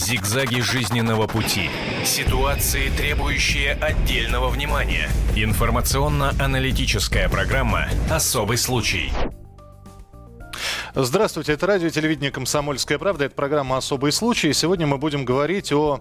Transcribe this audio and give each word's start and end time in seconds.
Зигзаги 0.00 0.60
жизненного 0.60 1.26
пути. 1.26 1.68
Ситуации, 2.06 2.88
требующие 2.88 3.74
отдельного 3.74 4.48
внимания. 4.48 5.10
Информационно-аналитическая 5.36 7.28
программа 7.28 7.86
«Особый 8.10 8.56
случай». 8.56 9.12
Здравствуйте, 10.94 11.52
это 11.52 11.66
радио 11.66 11.88
и 11.88 11.90
телевидение 11.90 12.30
«Комсомольская 12.30 12.98
правда». 12.98 13.26
Это 13.26 13.34
программа 13.34 13.76
«Особый 13.76 14.10
случай». 14.10 14.54
Сегодня 14.54 14.86
мы 14.86 14.96
будем 14.96 15.26
говорить 15.26 15.70
о 15.70 16.00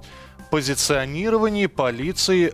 позиционировании 0.50 1.66
полиции 1.66 2.54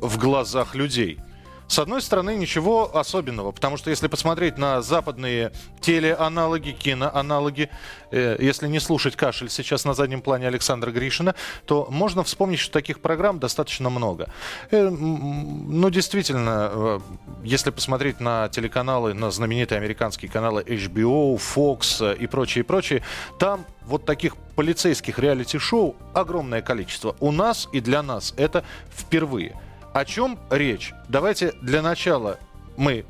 в 0.00 0.16
глазах 0.16 0.74
людей. 0.74 1.20
С 1.68 1.78
одной 1.80 2.00
стороны, 2.00 2.36
ничего 2.36 2.96
особенного, 2.96 3.50
потому 3.50 3.76
что 3.76 3.90
если 3.90 4.06
посмотреть 4.06 4.56
на 4.56 4.82
западные 4.82 5.52
телеаналоги, 5.80 6.70
киноаналоги, 6.70 7.70
э, 8.12 8.36
если 8.38 8.68
не 8.68 8.78
слушать 8.78 9.16
кашель 9.16 9.50
сейчас 9.50 9.84
на 9.84 9.92
заднем 9.94 10.22
плане 10.22 10.46
Александра 10.46 10.92
Гришина, 10.92 11.34
то 11.64 11.88
можно 11.90 12.22
вспомнить, 12.22 12.60
что 12.60 12.72
таких 12.72 13.00
программ 13.00 13.40
достаточно 13.40 13.90
много. 13.90 14.28
Э, 14.70 14.88
ну, 14.88 15.90
действительно, 15.90 16.70
э, 16.72 17.00
если 17.42 17.70
посмотреть 17.70 18.20
на 18.20 18.48
телеканалы, 18.48 19.12
на 19.12 19.30
знаменитые 19.32 19.78
американские 19.78 20.30
каналы 20.30 20.62
HBO, 20.62 21.36
Fox 21.36 22.12
э, 22.12 22.16
и 22.16 22.28
прочее, 22.28 22.62
прочее, 22.62 23.02
там 23.40 23.66
вот 23.86 24.04
таких 24.04 24.36
полицейских 24.54 25.18
реалити-шоу 25.18 25.96
огромное 26.14 26.62
количество. 26.62 27.16
У 27.20 27.32
нас 27.32 27.68
и 27.72 27.80
для 27.80 28.02
нас 28.02 28.34
это 28.36 28.64
впервые. 28.96 29.56
О 29.96 30.04
чем 30.04 30.38
речь? 30.50 30.92
Давайте 31.08 31.52
для 31.62 31.80
начала 31.80 32.38
мы 32.76 33.06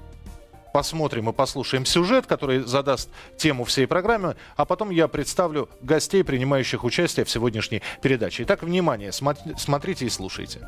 посмотрим 0.73 1.29
и 1.29 1.33
послушаем 1.33 1.85
сюжет, 1.85 2.29
который 2.29 2.61
задаст 2.61 3.11
тему 3.37 3.65
всей 3.65 3.89
программы, 3.89 4.37
а 4.55 4.65
потом 4.65 4.91
я 4.91 5.09
представлю 5.09 5.69
гостей, 5.83 6.23
принимающих 6.23 6.85
участие 6.85 7.27
в 7.27 7.31
сегодняшней 7.31 7.83
передаче. 8.03 8.45
Итак, 8.45 8.63
внимание, 8.63 9.11
смотрите 9.11 10.07
и 10.07 10.09
слушайте. 10.09 10.61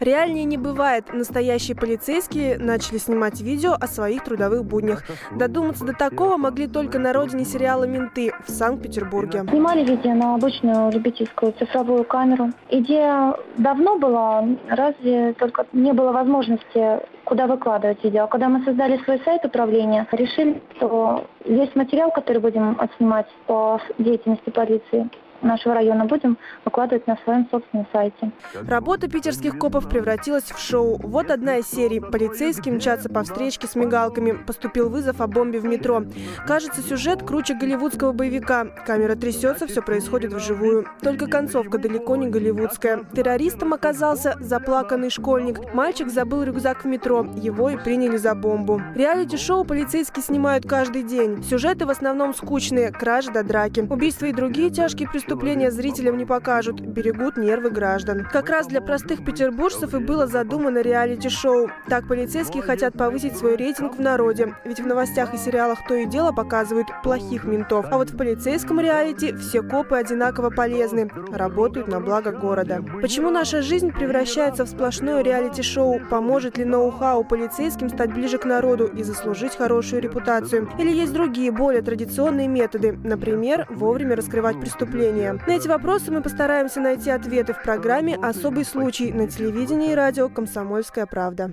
Реальнее 0.00 0.44
не 0.44 0.56
бывает. 0.56 1.12
Настоящие 1.12 1.76
полицейские 1.76 2.58
начали 2.58 2.98
снимать 2.98 3.40
видео 3.40 3.74
о 3.80 3.86
своих 3.86 4.24
трудовых 4.24 4.64
буднях. 4.64 5.04
Додуматься 5.36 5.84
до 5.84 5.92
такого 5.92 6.36
могли 6.36 6.66
только 6.66 6.98
на 6.98 7.12
родине 7.12 7.44
сериала 7.44 7.84
«Менты» 7.84 8.32
в 8.46 8.50
Санкт-Петербурге. 8.50 9.44
Снимали 9.48 9.84
видео 9.84 10.14
на 10.14 10.34
обычную 10.34 10.90
любительскую 10.92 11.52
цифровую 11.52 12.04
камеру. 12.04 12.50
Идея 12.70 13.36
давно 13.58 13.98
была, 13.98 14.44
разве 14.68 15.34
только 15.34 15.66
не 15.72 15.92
было 15.92 16.12
возможности 16.12 17.00
куда 17.24 17.46
выкладывать 17.46 18.02
видео. 18.02 18.24
А 18.24 18.26
когда 18.26 18.48
мы 18.48 18.64
создали 18.64 18.98
свой 19.04 19.20
сайт 19.24 19.44
управления, 19.44 20.06
решили, 20.12 20.60
что 20.76 21.24
весь 21.44 21.74
материал, 21.74 22.10
который 22.10 22.38
будем 22.38 22.76
отснимать 22.80 23.26
по 23.46 23.80
деятельности 23.98 24.50
полиции, 24.50 25.08
нашего 25.42 25.74
района 25.74 26.04
будем 26.04 26.38
выкладывать 26.64 27.06
на 27.06 27.16
своем 27.24 27.48
собственном 27.50 27.86
сайте. 27.92 28.30
Работа 28.66 29.08
питерских 29.08 29.58
копов 29.58 29.88
превратилась 29.88 30.44
в 30.44 30.58
шоу. 30.58 30.98
Вот 31.02 31.30
одна 31.30 31.56
из 31.56 31.68
серий. 31.68 32.00
Полицейские 32.00 32.74
мчатся 32.74 33.08
по 33.08 33.22
встречке 33.22 33.66
с 33.66 33.74
мигалками. 33.74 34.32
Поступил 34.32 34.88
вызов 34.88 35.20
о 35.20 35.26
бомбе 35.26 35.60
в 35.60 35.64
метро. 35.64 36.02
Кажется, 36.46 36.82
сюжет 36.82 37.22
круче 37.22 37.54
голливудского 37.54 38.12
боевика. 38.12 38.66
Камера 38.86 39.16
трясется, 39.16 39.66
все 39.66 39.82
происходит 39.82 40.32
вживую. 40.32 40.86
Только 41.00 41.26
концовка 41.26 41.78
далеко 41.78 42.16
не 42.16 42.28
голливудская. 42.28 43.00
Террористом 43.14 43.74
оказался 43.74 44.36
заплаканный 44.40 45.10
школьник. 45.10 45.74
Мальчик 45.74 46.08
забыл 46.08 46.44
рюкзак 46.44 46.84
в 46.84 46.86
метро. 46.86 47.26
Его 47.36 47.70
и 47.70 47.76
приняли 47.76 48.16
за 48.16 48.34
бомбу. 48.34 48.80
Реалити-шоу 48.94 49.64
полицейские 49.64 50.22
снимают 50.22 50.68
каждый 50.68 51.02
день. 51.02 51.42
Сюжеты 51.42 51.86
в 51.86 51.90
основном 51.90 52.34
скучные. 52.34 52.92
Кражи 52.92 53.30
до 53.32 53.42
драки. 53.42 53.80
Убийства 53.80 54.26
и 54.26 54.32
другие 54.32 54.70
тяжкие 54.70 55.08
преступления 55.08 55.31
преступления 55.32 55.70
зрителям 55.70 56.18
не 56.18 56.26
покажут, 56.26 56.82
берегут 56.82 57.38
нервы 57.38 57.70
граждан. 57.70 58.28
Как 58.30 58.50
раз 58.50 58.66
для 58.66 58.82
простых 58.82 59.24
петербуржцев 59.24 59.94
и 59.94 59.98
было 59.98 60.26
задумано 60.26 60.82
реалити-шоу. 60.82 61.70
Так 61.88 62.06
полицейские 62.06 62.62
хотят 62.62 62.92
повысить 62.92 63.38
свой 63.38 63.56
рейтинг 63.56 63.96
в 63.96 64.00
народе, 64.00 64.54
ведь 64.66 64.80
в 64.80 64.86
новостях 64.86 65.32
и 65.32 65.38
сериалах 65.38 65.78
то 65.88 65.94
и 65.94 66.04
дело 66.04 66.32
показывают 66.32 66.88
плохих 67.02 67.44
ментов. 67.44 67.86
А 67.90 67.96
вот 67.96 68.10
в 68.10 68.16
полицейском 68.18 68.78
реалити 68.78 69.32
все 69.32 69.62
копы 69.62 69.96
одинаково 69.96 70.50
полезны, 70.50 71.10
работают 71.32 71.88
на 71.88 72.00
благо 72.00 72.30
города. 72.30 72.84
Почему 73.00 73.30
наша 73.30 73.62
жизнь 73.62 73.90
превращается 73.90 74.66
в 74.66 74.68
сплошное 74.68 75.22
реалити-шоу? 75.22 75.98
Поможет 76.10 76.58
ли 76.58 76.66
ноу-хау 76.66 77.24
полицейским 77.24 77.88
стать 77.88 78.12
ближе 78.12 78.36
к 78.36 78.44
народу 78.44 78.84
и 78.84 79.02
заслужить 79.02 79.56
хорошую 79.56 80.02
репутацию? 80.02 80.68
Или 80.78 80.90
есть 80.90 81.14
другие, 81.14 81.50
более 81.50 81.80
традиционные 81.80 82.48
методы, 82.48 82.98
например, 83.02 83.66
вовремя 83.70 84.14
раскрывать 84.14 84.60
преступления? 84.60 85.21
Населения. 85.22 85.44
На 85.46 85.52
эти 85.52 85.68
вопросы 85.68 86.10
мы 86.10 86.22
постараемся 86.22 86.80
найти 86.80 87.10
ответы 87.10 87.52
в 87.54 87.62
программе 87.62 88.16
«Особый 88.16 88.64
случай» 88.64 89.12
на 89.12 89.28
телевидении 89.28 89.92
и 89.92 89.94
радио 89.94 90.28
«Комсомольская 90.28 91.06
правда». 91.06 91.52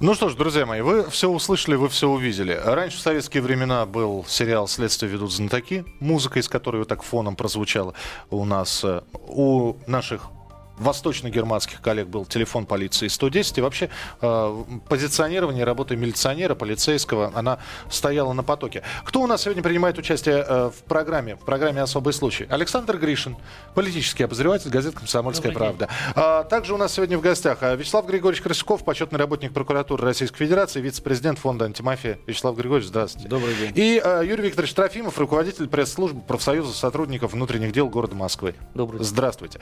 Ну 0.00 0.14
что 0.14 0.28
ж, 0.28 0.36
друзья 0.36 0.64
мои, 0.64 0.80
вы 0.80 1.10
все 1.10 1.28
услышали, 1.28 1.74
вы 1.74 1.88
все 1.88 2.08
увидели. 2.08 2.52
Раньше 2.52 2.98
в 2.98 3.00
советские 3.00 3.42
времена 3.42 3.84
был 3.84 4.24
сериал 4.28 4.68
«Следствие 4.68 5.10
ведут 5.10 5.32
знатоки», 5.32 5.84
музыка 5.98 6.38
из 6.38 6.48
которой 6.48 6.78
вот 6.78 6.88
так 6.88 7.02
фоном 7.02 7.34
прозвучала 7.34 7.94
у 8.30 8.44
нас, 8.44 8.84
э, 8.84 9.02
у 9.26 9.74
наших 9.88 10.30
восточно-германских 10.78 11.80
коллег 11.80 12.08
был 12.08 12.24
телефон 12.24 12.66
полиции 12.66 13.08
110. 13.08 13.58
И 13.58 13.60
вообще 13.60 13.90
э, 14.20 14.64
позиционирование 14.88 15.64
работы 15.64 15.96
милиционера, 15.96 16.54
полицейского, 16.54 17.32
она 17.34 17.58
стояла 17.90 18.32
на 18.32 18.42
потоке. 18.42 18.82
Кто 19.04 19.20
у 19.22 19.26
нас 19.26 19.42
сегодня 19.42 19.62
принимает 19.62 19.98
участие 19.98 20.44
э, 20.46 20.70
в 20.70 20.82
программе, 20.84 21.36
в 21.36 21.40
программе 21.40 21.82
«Особый 21.82 22.12
случай»? 22.12 22.46
Александр 22.48 22.96
Гришин, 22.96 23.36
политический 23.74 24.24
обозреватель 24.24 24.70
газеты 24.70 24.96
«Комсомольская 24.96 25.52
правда». 25.52 25.88
А, 26.14 26.44
также 26.44 26.74
у 26.74 26.76
нас 26.76 26.92
сегодня 26.92 27.18
в 27.18 27.20
гостях 27.20 27.58
э, 27.62 27.76
Вячеслав 27.76 28.06
Григорьевич 28.06 28.42
Красюков, 28.42 28.84
почетный 28.84 29.18
работник 29.18 29.52
прокуратуры 29.52 30.04
Российской 30.04 30.38
Федерации, 30.38 30.80
вице-президент 30.80 31.38
фонда 31.38 31.64
«Антимафия». 31.64 32.18
Вячеслав 32.26 32.56
Григорьевич, 32.56 32.88
здравствуйте. 32.88 33.28
Добрый 33.28 33.54
день. 33.54 33.72
И 33.74 34.00
э, 34.02 34.22
Юрий 34.24 34.44
Викторович 34.44 34.74
Трофимов, 34.74 35.18
руководитель 35.18 35.68
пресс-службы 35.68 36.20
профсоюза 36.20 36.72
сотрудников 36.72 37.32
внутренних 37.32 37.72
дел 37.72 37.88
города 37.88 38.14
Москвы. 38.14 38.54
Добрый 38.74 38.98
день. 38.98 39.08
Здравствуйте. 39.08 39.60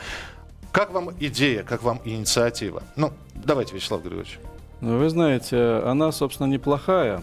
Как 0.76 0.92
вам 0.92 1.10
идея, 1.20 1.62
как 1.62 1.82
вам 1.82 2.02
инициатива? 2.04 2.82
Ну, 2.96 3.10
давайте, 3.34 3.74
Вячеслав 3.74 4.02
Григорьевич. 4.02 4.38
Ну, 4.82 4.98
вы 4.98 5.08
знаете, 5.08 5.80
она, 5.86 6.12
собственно, 6.12 6.48
неплохая. 6.48 7.22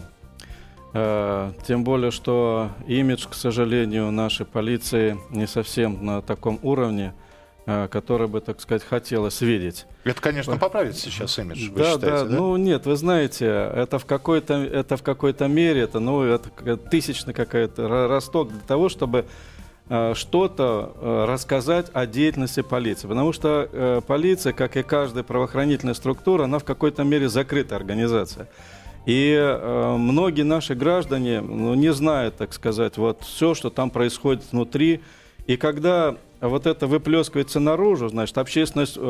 Э, 0.92 1.52
тем 1.64 1.84
более, 1.84 2.10
что 2.10 2.72
имидж, 2.88 3.28
к 3.30 3.34
сожалению, 3.34 4.10
нашей 4.10 4.44
полиции 4.44 5.16
не 5.30 5.46
совсем 5.46 6.04
на 6.04 6.20
таком 6.20 6.58
уровне, 6.64 7.14
э, 7.66 7.86
который 7.86 8.26
бы, 8.26 8.40
так 8.40 8.60
сказать, 8.60 8.82
хотелось 8.82 9.40
видеть. 9.40 9.86
Это, 10.02 10.20
конечно, 10.20 10.56
поправить 10.56 10.98
сейчас 10.98 11.38
имидж, 11.38 11.70
вы 11.70 11.78
да, 11.78 11.92
считаете, 11.92 12.24
да, 12.24 12.24
да? 12.24 12.36
Ну, 12.36 12.56
нет, 12.56 12.86
вы 12.86 12.96
знаете, 12.96 13.46
это 13.46 14.00
в 14.00 14.04
какой-то, 14.04 14.54
это 14.54 14.96
в 14.96 15.04
какой-то 15.04 15.46
мере, 15.46 15.82
это, 15.82 16.00
ну, 16.00 16.24
это 16.24 16.76
тысячный 16.76 17.34
какой-то 17.34 18.08
росток 18.08 18.50
для 18.50 18.62
того, 18.66 18.88
чтобы 18.88 19.26
что-то 19.86 20.96
э, 20.96 21.24
рассказать 21.28 21.90
о 21.92 22.06
деятельности 22.06 22.62
полиции. 22.62 23.06
Потому 23.06 23.32
что 23.32 23.68
э, 23.70 24.00
полиция, 24.06 24.52
как 24.52 24.76
и 24.76 24.82
каждая 24.82 25.24
правоохранительная 25.24 25.94
структура, 25.94 26.44
она 26.44 26.58
в 26.58 26.64
какой-то 26.64 27.04
мере 27.04 27.28
закрытая 27.28 27.78
организация. 27.78 28.48
И 29.04 29.36
многие 29.98 30.44
наши 30.44 30.74
граждане 30.74 31.42
ну, 31.42 31.74
не 31.74 31.92
знают, 31.92 32.36
так 32.36 32.54
сказать, 32.54 32.96
вот 32.96 33.20
все, 33.22 33.52
что 33.52 33.68
там 33.68 33.90
происходит 33.90 34.42
внутри. 34.50 35.02
И 35.46 35.58
когда 35.58 36.16
вот 36.48 36.66
это 36.66 36.86
выплескивается 36.86 37.60
наружу, 37.60 38.08
значит, 38.08 38.36
общественность 38.38 38.96
э, 38.96 39.00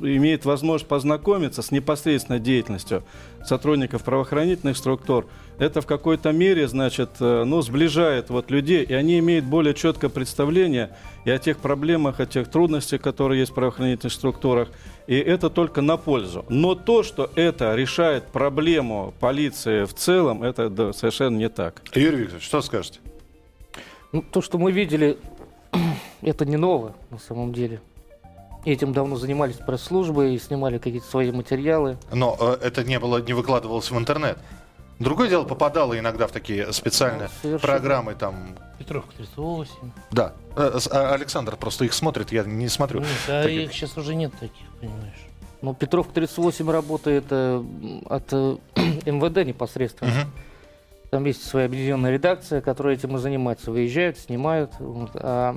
имеет 0.00 0.44
возможность 0.44 0.88
познакомиться 0.88 1.62
с 1.62 1.70
непосредственной 1.70 2.40
деятельностью 2.40 3.04
сотрудников 3.44 4.02
правоохранительных 4.02 4.76
структур. 4.76 5.26
Это 5.58 5.80
в 5.80 5.86
какой-то 5.86 6.32
мере, 6.32 6.66
значит, 6.66 7.10
э, 7.20 7.44
ну, 7.44 7.62
сближает 7.62 8.30
вот 8.30 8.50
людей, 8.50 8.84
и 8.84 8.94
они 8.94 9.18
имеют 9.18 9.44
более 9.44 9.74
четкое 9.74 10.10
представление 10.10 10.96
и 11.24 11.30
о 11.30 11.38
тех 11.38 11.58
проблемах, 11.58 12.20
о 12.20 12.26
тех 12.26 12.50
трудностях, 12.50 13.00
которые 13.00 13.40
есть 13.40 13.52
в 13.52 13.54
правоохранительных 13.54 14.12
структурах, 14.12 14.68
и 15.06 15.16
это 15.16 15.50
только 15.50 15.82
на 15.82 15.96
пользу. 15.96 16.44
Но 16.48 16.74
то, 16.74 17.02
что 17.02 17.30
это 17.34 17.74
решает 17.74 18.24
проблему 18.26 19.14
полиции 19.20 19.84
в 19.84 19.94
целом, 19.94 20.42
это 20.42 20.68
да, 20.68 20.92
совершенно 20.92 21.36
не 21.36 21.48
так. 21.48 21.82
Юрий 21.94 22.18
Викторович, 22.18 22.44
что 22.44 22.62
скажете? 22.62 23.00
Ну, 24.12 24.22
то, 24.22 24.42
что 24.42 24.58
мы 24.58 24.72
видели 24.72 25.16
это 26.22 26.44
не 26.44 26.56
ново 26.56 26.94
на 27.10 27.18
самом 27.18 27.52
деле. 27.52 27.80
Этим 28.64 28.92
давно 28.92 29.16
занимались 29.16 29.56
пресс-службы 29.56 30.34
и 30.34 30.38
снимали 30.38 30.78
какие-то 30.78 31.06
свои 31.06 31.32
материалы. 31.32 31.96
Но 32.12 32.36
э, 32.38 32.58
это 32.62 32.84
не 32.84 33.00
было, 33.00 33.18
не 33.18 33.32
выкладывалось 33.32 33.90
в 33.90 33.98
интернет. 33.98 34.38
Другое 35.00 35.28
дело, 35.28 35.44
попадало 35.44 35.98
иногда 35.98 36.28
в 36.28 36.32
такие 36.32 36.72
специальные 36.72 37.28
ну, 37.42 37.58
программы 37.58 38.14
там. 38.14 38.56
Петровка 38.78 39.12
38. 39.16 39.74
Да. 40.12 40.32
Э, 40.56 40.78
а, 40.92 41.14
Александр 41.14 41.56
просто 41.56 41.84
их 41.84 41.92
смотрит, 41.92 42.30
я 42.30 42.44
не 42.44 42.68
смотрю. 42.68 43.00
Нет, 43.00 43.08
а 43.28 43.42
таких. 43.42 43.62
их 43.62 43.72
сейчас 43.72 43.96
уже 43.96 44.14
нет 44.14 44.32
таких, 44.38 44.66
понимаешь. 44.80 45.26
Ну, 45.60 45.74
Петровка 45.74 46.12
38 46.14 46.70
работает 46.70 47.24
э, 47.30 47.64
от 48.08 48.32
э, 48.32 48.56
МВД 49.06 49.44
непосредственно. 49.44 50.10
Угу. 50.10 50.30
Там 51.10 51.24
есть 51.24 51.44
своя 51.44 51.66
объединенная 51.66 52.12
редакция, 52.12 52.60
которая 52.60 52.94
этим 52.94 53.16
и 53.16 53.18
занимается. 53.18 53.72
Выезжают, 53.72 54.18
снимают. 54.18 54.72
Вот, 54.78 55.10
а 55.14 55.56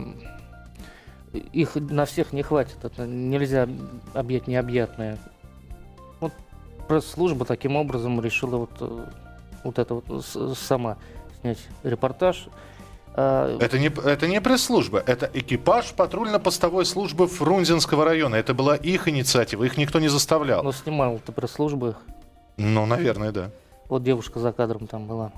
их 1.37 1.75
на 1.75 2.05
всех 2.05 2.33
не 2.33 2.43
хватит. 2.43 2.77
Это 2.83 3.05
нельзя 3.05 3.67
объять 4.13 4.47
необъятное. 4.47 5.17
Вот 6.19 6.33
пресс-служба 6.87 7.45
таким 7.45 7.75
образом 7.75 8.21
решила 8.21 8.57
вот, 8.57 8.71
э, 8.79 9.05
вот 9.63 9.79
это 9.79 9.93
вот 9.95 10.25
сама 10.57 10.97
снять 11.41 11.59
репортаж. 11.83 12.47
А, 13.17 13.57
Это 13.59 13.79
не, 13.79 13.87
это 13.87 14.27
не 14.27 14.41
пресс-служба, 14.41 15.01
это 15.05 15.29
экипаж 15.33 15.93
патрульно-постовой 15.93 16.85
службы 16.85 17.27
Фрунзенского 17.27 18.03
района. 18.03 18.35
Это 18.35 18.53
была 18.53 18.75
их 18.75 19.07
инициатива, 19.07 19.63
их 19.63 19.77
никто 19.77 19.99
не 19.99 20.09
заставлял. 20.09 20.63
Но 20.63 20.73
снимал 20.73 21.15
это 21.15 21.31
пресс-служба. 21.31 21.89
их. 21.89 21.95
Ну, 22.57 22.85
наверное, 22.85 23.31
да. 23.31 23.51
Вот 23.87 24.03
девушка 24.03 24.39
за 24.39 24.51
кадром 24.51 24.87
там 24.87 25.07
была. 25.07 25.31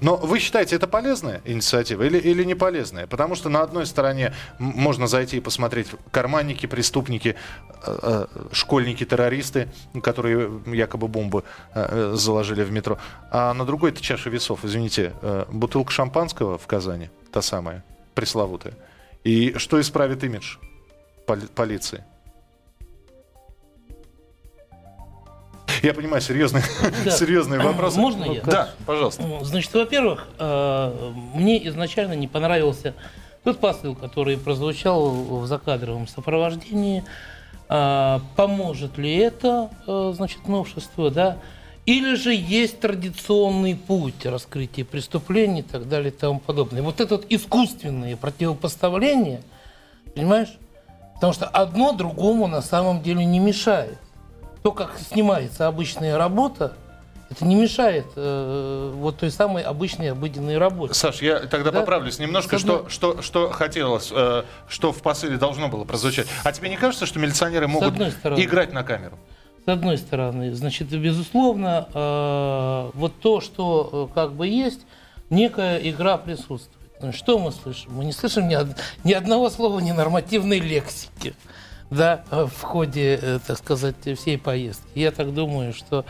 Но 0.00 0.16
вы 0.16 0.38
считаете, 0.38 0.76
это 0.76 0.86
полезная 0.86 1.40
инициатива 1.44 2.02
или, 2.02 2.18
или 2.18 2.44
не 2.44 2.54
полезная? 2.54 3.06
Потому 3.06 3.34
что 3.34 3.48
на 3.48 3.62
одной 3.62 3.86
стороне 3.86 4.34
можно 4.58 5.06
зайти 5.06 5.38
и 5.38 5.40
посмотреть 5.40 5.88
карманники, 6.10 6.66
преступники, 6.66 7.36
э, 7.82 7.98
э, 8.02 8.26
школьники, 8.52 9.04
террористы, 9.04 9.68
которые 10.02 10.50
якобы 10.66 11.08
бомбы 11.08 11.44
э, 11.74 12.12
заложили 12.14 12.62
в 12.62 12.72
метро. 12.72 12.98
А 13.30 13.54
на 13.54 13.64
другой 13.64 13.90
это 13.90 14.02
чаша 14.02 14.30
весов, 14.30 14.64
извините, 14.64 15.12
бутылка 15.50 15.92
шампанского 15.92 16.58
в 16.58 16.66
Казани, 16.66 17.10
та 17.32 17.42
самая, 17.42 17.84
пресловутая. 18.14 18.74
И 19.24 19.54
что 19.56 19.80
исправит 19.80 20.22
имидж 20.24 20.56
поли- 21.26 21.48
полиции? 21.54 22.04
Я 25.86 25.94
понимаю, 25.94 26.20
серьезный, 26.20 26.62
Да. 27.04 27.12
серьезный 27.12 27.58
вопрос. 27.60 27.94
Можно 27.94 28.24
я? 28.24 28.42
Да, 28.42 28.70
пожалуйста. 28.86 29.22
Ну, 29.22 29.44
Значит, 29.44 29.72
во-первых, 29.72 30.26
э, 30.36 31.12
мне 31.32 31.64
изначально 31.68 32.14
не 32.14 32.26
понравился 32.26 32.92
тот 33.44 33.60
посыл, 33.60 33.94
который 33.94 34.36
прозвучал 34.36 35.08
в 35.10 35.46
закадровом 35.46 36.08
сопровождении. 36.08 37.04
А, 37.68 38.20
Поможет 38.34 38.98
ли 38.98 39.14
это, 39.16 39.70
э, 39.86 40.12
значит, 40.16 40.48
новшество, 40.48 41.12
да? 41.12 41.36
Или 41.84 42.16
же 42.16 42.34
есть 42.34 42.80
традиционный 42.80 43.76
путь 43.76 44.26
раскрытия 44.26 44.84
преступлений 44.84 45.60
и 45.60 45.62
так 45.62 45.88
далее 45.88 46.10
и 46.10 46.16
тому 46.16 46.40
подобное. 46.40 46.82
Вот 46.82 47.00
это 47.00 47.18
вот 47.18 47.26
искусственные 47.28 48.16
противопоставления, 48.16 49.40
понимаешь? 50.16 50.52
Потому 51.14 51.32
что 51.32 51.46
одно 51.46 51.92
другому 51.92 52.48
на 52.48 52.60
самом 52.60 53.02
деле 53.04 53.24
не 53.24 53.38
мешает. 53.38 53.98
То, 54.62 54.72
как 54.72 54.98
снимается 54.98 55.66
обычная 55.68 56.16
работа, 56.18 56.72
это 57.30 57.44
не 57.44 57.54
мешает 57.56 58.06
э, 58.16 58.92
вот 58.96 59.18
той 59.18 59.30
самой 59.30 59.62
обычной 59.62 60.12
обыденной 60.12 60.58
работе. 60.58 60.94
Саш, 60.94 61.22
я 61.22 61.40
тогда 61.40 61.70
Да? 61.70 61.80
поправлюсь 61.80 62.18
немножко, 62.18 62.56
одной- 62.56 62.88
что, 62.88 63.16
что, 63.16 63.22
что 63.22 63.50
хотелось, 63.50 64.10
э, 64.12 64.42
что 64.68 64.92
в 64.92 65.02
посыле 65.02 65.36
должно 65.36 65.68
было 65.68 65.84
прозвучать. 65.84 66.26
А 66.44 66.52
тебе 66.52 66.68
не 66.68 66.76
кажется, 66.76 67.06
что 67.06 67.18
милиционеры 67.18 67.66
могут 67.68 67.94
стороны. 68.12 68.40
играть 68.40 68.72
на 68.72 68.82
камеру? 68.84 69.18
С 69.64 69.68
одной 69.68 69.98
стороны, 69.98 70.54
значит, 70.54 70.88
безусловно, 70.88 71.88
э, 71.92 72.90
вот 72.94 73.12
то, 73.20 73.40
что 73.40 74.08
э, 74.10 74.14
как 74.14 74.32
бы 74.32 74.46
есть, 74.46 74.80
некая 75.30 75.78
игра 75.78 76.18
присутствует. 76.18 76.70
Что 77.14 77.38
мы 77.40 77.50
слышим? 77.52 77.92
Мы 77.94 78.04
не 78.04 78.12
слышим 78.12 78.46
ни, 78.48 78.54
од- 78.54 78.76
ни 79.04 79.12
одного 79.12 79.50
слова 79.50 79.80
ненормативной 79.80 80.60
лексики 80.60 81.34
да, 81.90 82.22
э, 82.30 82.46
в 82.46 82.62
ходе, 82.62 83.18
э, 83.20 83.38
так 83.46 83.58
сказать, 83.58 83.96
всей 84.18 84.38
поездки. 84.38 84.86
Я 84.94 85.10
так 85.12 85.32
думаю, 85.34 85.72
что 85.72 86.04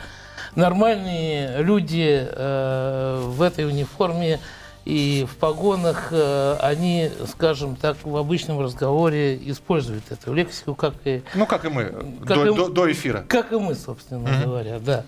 нормальные 0.54 1.62
люди 1.62 2.26
э, 2.28 3.20
в 3.26 3.42
этой 3.42 3.66
униформе 3.66 4.40
и 4.84 5.26
в 5.28 5.36
погонах, 5.36 6.08
э, 6.12 6.56
они, 6.60 7.10
скажем 7.28 7.74
так, 7.74 7.96
в 8.04 8.16
обычном 8.16 8.60
разговоре 8.60 9.36
используют 9.50 10.04
эту 10.10 10.32
лексику, 10.32 10.76
как 10.76 10.94
и 11.04 11.22
Ну, 11.34 11.44
как 11.44 11.64
и 11.64 11.68
мы, 11.68 11.86
Как 12.24 12.36
до, 12.38 12.46
и- 12.46 12.54
до- 12.56 12.68
до 12.68 12.92
эфира. 12.92 13.24
как 13.28 13.52
и 13.52 13.56
мы, 13.56 13.74
собственно 13.74 14.40
говоря, 14.44 14.78
да. 14.78 15.02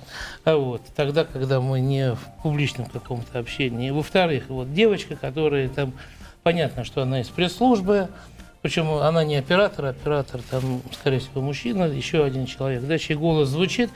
А 0.45 0.57
вот, 0.57 0.83
тогда, 0.97 1.25
когда 1.25 1.61
мы 1.61 1.79
не 1.81 2.15
в 2.15 2.19
публичном 2.43 2.87
каком-то 2.87 3.39
общении. 3.39 3.91
Во-вторых, 3.91 4.45
вот 4.49 4.75
девочка, 4.75 5.15
которая 5.15 5.69
там, 5.69 5.93
понятно, 6.43 6.85
что 6.85 7.03
она 7.03 7.21
из 7.21 7.29
пресс-службы, 7.29 8.09
причем 8.69 8.93
она 8.93 9.25
не 9.25 9.37
оператор, 9.37 9.87
оператор 9.87 10.43
там, 10.51 10.83
скорее 10.93 11.21
всего, 11.21 11.41
мужчина, 11.41 11.85
еще 11.85 12.23
один 12.23 12.45
человек, 12.45 12.83
да, 12.83 12.99
чей 12.99 13.17
голос 13.17 13.49
звучит. 13.49 13.89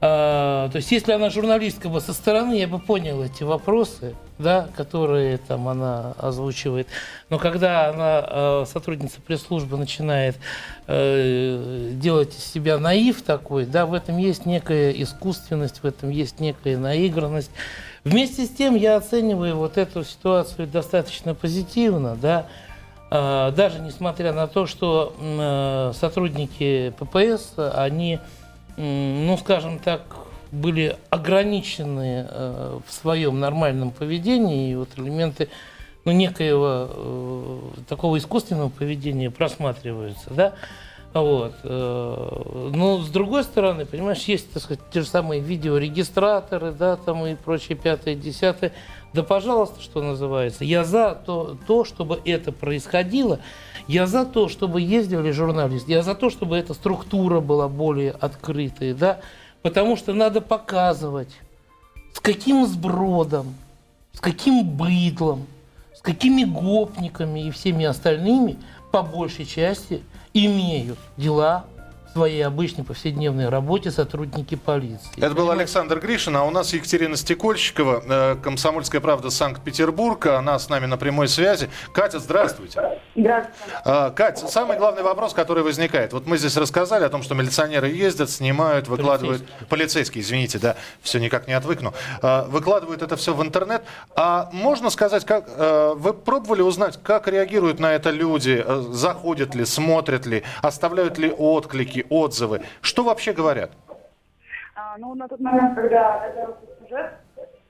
А, 0.00 0.68
то 0.68 0.76
есть, 0.76 0.92
если 0.92 1.10
она 1.10 1.28
журналистка 1.28 1.88
бы 1.88 2.00
со 2.00 2.12
стороны, 2.12 2.54
я 2.54 2.68
бы 2.68 2.78
понял 2.78 3.20
эти 3.24 3.42
вопросы, 3.42 4.14
да, 4.38 4.68
которые 4.76 5.38
там 5.38 5.66
она 5.66 6.14
озвучивает. 6.18 6.86
Но 7.30 7.40
когда 7.40 7.88
она, 7.88 8.24
э, 8.28 8.64
сотрудница 8.72 9.20
пресс-службы, 9.20 9.76
начинает 9.76 10.36
э, 10.86 11.90
делать 11.94 12.32
из 12.36 12.44
себя 12.44 12.78
наив 12.78 13.22
такой, 13.22 13.66
да, 13.66 13.86
в 13.86 13.92
этом 13.92 14.18
есть 14.18 14.46
некая 14.46 14.92
искусственность, 14.92 15.82
в 15.82 15.84
этом 15.84 16.10
есть 16.10 16.38
некая 16.38 16.78
наигранность. 16.78 17.50
Вместе 18.04 18.44
с 18.44 18.50
тем 18.50 18.76
я 18.76 18.98
оцениваю 18.98 19.56
вот 19.56 19.76
эту 19.76 20.04
ситуацию 20.04 20.68
достаточно 20.68 21.34
позитивно, 21.34 22.14
да, 22.14 22.46
а, 22.46 22.65
даже 23.10 23.78
несмотря 23.80 24.32
на 24.32 24.48
то, 24.48 24.66
что 24.66 25.14
э, 25.18 25.92
сотрудники 25.94 26.92
ППС, 26.98 27.52
они, 27.56 28.18
ну, 28.76 29.36
скажем 29.38 29.78
так, 29.78 30.02
были 30.50 30.96
ограничены 31.10 32.26
э, 32.28 32.80
в 32.84 32.92
своем 32.92 33.38
нормальном 33.38 33.92
поведении, 33.92 34.72
и 34.72 34.74
вот 34.74 34.88
элементы 34.96 35.48
ну, 36.04 36.12
некоего 36.12 36.88
э, 36.88 37.60
такого 37.88 38.18
искусственного 38.18 38.70
поведения 38.70 39.30
просматриваются, 39.30 40.30
да, 40.30 40.54
вот. 41.14 41.54
Но 41.64 42.98
с 42.98 43.08
другой 43.08 43.42
стороны, 43.44 43.86
понимаешь, 43.86 44.24
есть, 44.24 44.52
так 44.52 44.62
сказать, 44.62 44.84
те 44.92 45.00
же 45.00 45.06
самые 45.06 45.40
видеорегистраторы, 45.40 46.72
да, 46.72 46.96
там 46.96 47.24
и 47.24 47.34
прочее, 47.36 47.78
пятое, 47.78 48.14
десятое. 48.14 48.72
Да, 49.16 49.22
пожалуйста, 49.22 49.80
что 49.80 50.02
называется. 50.02 50.62
Я 50.62 50.84
за 50.84 51.14
то, 51.14 51.56
то, 51.66 51.86
чтобы 51.86 52.20
это 52.26 52.52
происходило. 52.52 53.40
Я 53.88 54.06
за 54.06 54.26
то, 54.26 54.50
чтобы 54.50 54.82
ездили 54.82 55.30
журналисты. 55.30 55.90
Я 55.90 56.02
за 56.02 56.14
то, 56.14 56.28
чтобы 56.28 56.58
эта 56.58 56.74
структура 56.74 57.40
была 57.40 57.66
более 57.66 58.10
открытой, 58.10 58.92
да. 58.92 59.20
Потому 59.62 59.96
что 59.96 60.12
надо 60.12 60.42
показывать, 60.42 61.30
с 62.12 62.20
каким 62.20 62.66
сбродом, 62.66 63.54
с 64.12 64.20
каким 64.20 64.68
быдлом, 64.68 65.46
с 65.94 66.02
какими 66.02 66.44
гопниками 66.44 67.48
и 67.48 67.50
всеми 67.50 67.86
остальными 67.86 68.58
по 68.92 69.00
большей 69.00 69.46
части 69.46 70.02
имеют 70.34 70.98
дела 71.16 71.64
своей 72.16 72.46
обычной 72.46 72.82
повседневной 72.82 73.50
работе 73.50 73.90
сотрудники 73.90 74.54
полиции. 74.54 75.10
Это 75.18 75.34
был? 75.34 75.50
Александр 75.50 76.00
Гришин, 76.00 76.34
а 76.36 76.44
у 76.44 76.50
нас 76.50 76.72
Екатерина 76.72 77.14
Стекольщикова, 77.14 78.02
э, 78.06 78.36
«Комсомольская 78.42 79.02
правда» 79.02 79.28
Санкт-Петербург. 79.28 80.24
Она 80.24 80.58
с 80.58 80.70
нами 80.70 80.86
на 80.86 80.96
прямой 80.96 81.28
связи. 81.28 81.68
Катя, 81.92 82.18
здравствуйте. 82.18 82.80
Здравствуйте. 83.14 83.80
А, 83.84 84.10
Кать, 84.12 84.38
самый 84.38 84.78
главный 84.78 85.02
вопрос, 85.02 85.34
который 85.34 85.62
возникает. 85.62 86.14
Вот 86.14 86.26
мы 86.26 86.38
здесь 86.38 86.56
рассказали 86.56 87.04
о 87.04 87.10
том, 87.10 87.22
что 87.22 87.34
милиционеры 87.34 87.88
ездят, 87.88 88.30
снимают, 88.30 88.88
выкладывают... 88.88 89.42
Полицейские, 89.68 90.24
извините, 90.24 90.58
да, 90.58 90.76
все 91.02 91.18
никак 91.18 91.46
не 91.48 91.52
отвыкну. 91.52 91.92
А, 92.22 92.46
Выкладывают 92.48 93.02
это 93.02 93.16
все 93.16 93.34
в 93.34 93.42
интернет. 93.42 93.82
А 94.14 94.48
можно 94.52 94.88
сказать, 94.88 95.26
как 95.26 95.44
э, 95.48 95.92
вы 95.96 96.14
пробовали 96.14 96.62
узнать, 96.62 96.98
как 97.02 97.28
реагируют 97.28 97.78
на 97.78 97.92
это 97.92 98.08
люди? 98.08 98.64
Э, 98.66 98.84
Заходят 98.90 99.54
ли, 99.54 99.66
смотрят 99.66 100.24
ли, 100.24 100.44
оставляют 100.62 101.18
ли 101.18 101.30
отклики, 101.30 102.05
отзывы? 102.10 102.62
Что 102.80 103.02
вообще 103.02 103.32
говорят? 103.32 103.70
А, 104.74 104.96
ну, 104.98 105.14
на 105.14 105.28
тот 105.28 105.40
момент, 105.40 105.74
когда 105.74 106.18
готовился 106.26 106.60
сюжет, 106.82 107.12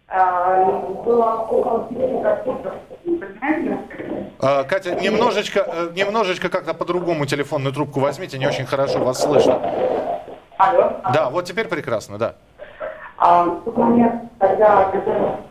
а, 0.09 0.65
было 1.05 1.47
около 1.49 1.89
50 1.89 2.23
просмотров. 2.23 2.75
Понимаете? 3.05 3.79
А, 4.41 4.65
Катя, 4.65 4.95
немножечко, 4.97 5.61
э, 5.67 5.91
немножечко 5.95 6.49
как-то 6.49 6.75
по-другому 6.75 7.27
телефонную 7.27 7.73
трубку 7.73 8.01
возьмите, 8.01 8.39
не 8.39 8.47
очень 8.47 8.67
хорошо 8.67 9.01
вас 9.01 9.23
слышно. 9.23 9.61
Алло. 10.59 11.01
Да, 11.13 11.31
вот 11.31 11.45
теперь 11.45 11.69
прекрасно, 11.69 12.19
да. 12.19 12.35
А, 13.19 13.45
в 13.45 13.65
тот 13.65 13.77
момент, 13.77 14.31
когда 14.39 14.91
готовился 14.91 15.46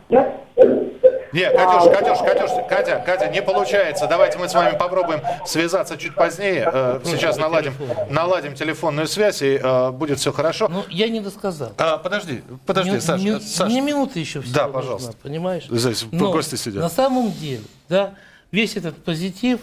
Нет, 1.32 1.54
Катюш, 1.56 1.92
Катюш, 1.92 2.18
Катюш, 2.18 2.50
Катя, 2.68 3.02
Катя, 3.04 3.28
не 3.28 3.42
получается. 3.42 4.06
Давайте 4.06 4.38
мы 4.38 4.48
с 4.48 4.54
вами 4.54 4.76
попробуем 4.76 5.20
связаться 5.46 5.96
чуть 5.96 6.14
позднее. 6.14 6.68
Э, 6.72 7.00
Сейчас 7.04 7.36
наладим, 7.36 7.74
наладим 8.10 8.54
телефонную 8.54 9.06
связь, 9.06 9.42
и 9.42 9.58
э, 9.62 9.90
будет 9.90 10.18
все 10.18 10.32
хорошо. 10.32 10.68
Ну, 10.68 10.84
я 10.88 11.08
не 11.08 11.20
досказал. 11.20 11.72
А, 11.78 11.98
подожди, 11.98 12.42
подожди, 12.64 12.90
Мне- 12.92 13.00
Саш, 13.00 13.20
мне, 13.20 13.30
э, 13.32 13.40
Саш, 13.40 13.68
мне 13.70 13.80
минута 13.80 14.18
еще 14.18 14.40
всего 14.40 14.54
Да, 14.54 14.66
нужна, 14.66 14.80
пожалуйста. 14.80 15.14
понимаешь? 15.22 15.66
Здесь 15.68 16.04
Но 16.12 16.32
гости 16.32 16.54
сидят. 16.56 16.82
На 16.82 16.88
самом 16.88 17.32
деле, 17.32 17.62
да, 17.88 18.14
весь 18.52 18.76
этот 18.76 18.96
позитив, 19.04 19.60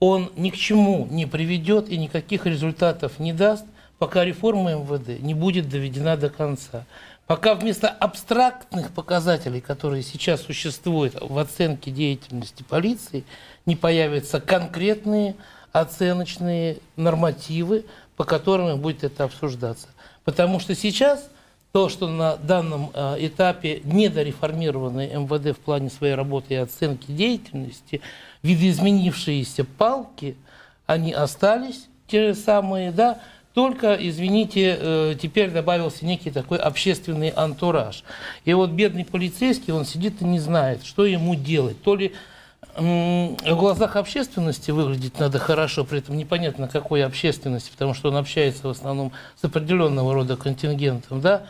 он 0.00 0.30
ни 0.36 0.50
к 0.50 0.56
чему 0.56 1.06
не 1.10 1.26
приведет 1.26 1.88
и 1.88 1.96
никаких 1.96 2.46
результатов 2.46 3.18
не 3.18 3.32
даст, 3.32 3.64
пока 3.98 4.24
реформа 4.24 4.72
МВД 4.72 5.20
не 5.22 5.34
будет 5.34 5.68
доведена 5.68 6.16
до 6.16 6.28
конца. 6.28 6.84
Пока 7.32 7.54
вместо 7.54 7.88
абстрактных 7.88 8.90
показателей, 8.90 9.62
которые 9.62 10.02
сейчас 10.02 10.42
существуют 10.42 11.16
в 11.18 11.38
оценке 11.38 11.90
деятельности 11.90 12.62
полиции, 12.62 13.24
не 13.64 13.74
появятся 13.74 14.38
конкретные 14.38 15.36
оценочные 15.72 16.76
нормативы, 16.96 17.86
по 18.18 18.24
которым 18.24 18.78
будет 18.78 19.02
это 19.02 19.24
обсуждаться. 19.24 19.88
Потому 20.24 20.60
что 20.60 20.74
сейчас 20.74 21.26
то, 21.72 21.88
что 21.88 22.06
на 22.06 22.36
данном 22.36 22.90
э, 22.92 23.16
этапе 23.20 23.80
недореформированный 23.82 25.14
МВД 25.14 25.56
в 25.56 25.60
плане 25.60 25.88
своей 25.88 26.12
работы 26.12 26.52
и 26.52 26.58
оценки 26.58 27.10
деятельности, 27.10 28.02
видоизменившиеся 28.42 29.64
палки, 29.64 30.36
они 30.84 31.14
остались 31.14 31.86
те 32.08 32.28
же 32.28 32.34
самые, 32.38 32.92
да, 32.92 33.22
только, 33.54 33.94
извините, 33.94 34.78
э, 34.80 35.14
теперь 35.20 35.50
добавился 35.50 36.06
некий 36.06 36.30
такой 36.30 36.58
общественный 36.58 37.28
антураж. 37.28 38.04
И 38.44 38.54
вот 38.54 38.70
бедный 38.70 39.04
полицейский, 39.04 39.72
он 39.72 39.84
сидит 39.84 40.22
и 40.22 40.24
не 40.24 40.38
знает, 40.38 40.84
что 40.84 41.04
ему 41.04 41.34
делать. 41.34 41.82
То 41.82 41.94
ли 41.94 42.12
в 42.74 43.54
глазах 43.54 43.96
общественности 43.96 44.70
выглядеть 44.70 45.18
надо 45.18 45.38
хорошо, 45.38 45.84
при 45.84 45.98
этом 45.98 46.16
непонятно 46.16 46.68
какой 46.68 47.04
общественности, 47.04 47.70
потому 47.70 47.92
что 47.92 48.08
он 48.08 48.16
общается 48.16 48.66
в 48.66 48.70
основном 48.70 49.12
с 49.38 49.44
определенного 49.44 50.14
рода 50.14 50.36
контингентом, 50.36 51.20
да, 51.20 51.42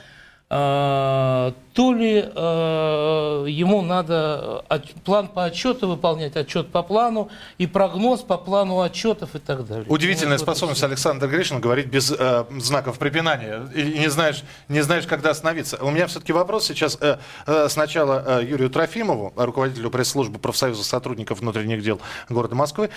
то 0.53 1.95
ли 1.95 2.31
а, 2.35 3.45
ему 3.47 3.81
надо 3.81 4.63
план 5.03 5.29
по 5.29 5.45
отчету 5.45 5.89
выполнять, 5.89 6.37
отчет 6.37 6.71
по 6.71 6.83
плану 6.83 7.31
и 7.57 7.67
прогноз 7.67 8.21
по 8.21 8.37
плану 8.37 8.83
отчетов 8.83 9.35
и 9.35 9.39
так 9.39 9.67
далее. 9.67 9.87
Удивительная 9.89 10.37
ну, 10.37 10.43
способность 10.43 10.83
Александра 10.83 11.27
Гришина 11.27 11.61
говорить 11.61 11.87
без 11.87 12.11
э, 12.11 12.45
знаков 12.59 12.99
препинания. 12.99 13.67
И 13.75 13.99
не 13.99 14.11
знаешь, 14.11 14.43
не 14.69 14.83
знаешь, 14.83 15.07
когда 15.07 15.31
остановиться. 15.31 15.79
У 15.83 15.91
меня 15.91 16.07
все-таки 16.07 16.35
вопрос 16.35 16.67
сейчас 16.67 16.99
э, 17.01 17.17
э, 17.47 17.69
сначала 17.71 18.41
э, 18.41 18.45
Юрию 18.45 18.69
Трофимову, 18.69 19.33
руководителю 19.37 19.89
пресс-службы 19.91 20.39
профсоюза 20.39 20.85
сотрудников 20.85 21.41
внутренних 21.41 21.83
дел 21.83 21.99
города 22.29 22.55
Москвы. 22.55 22.91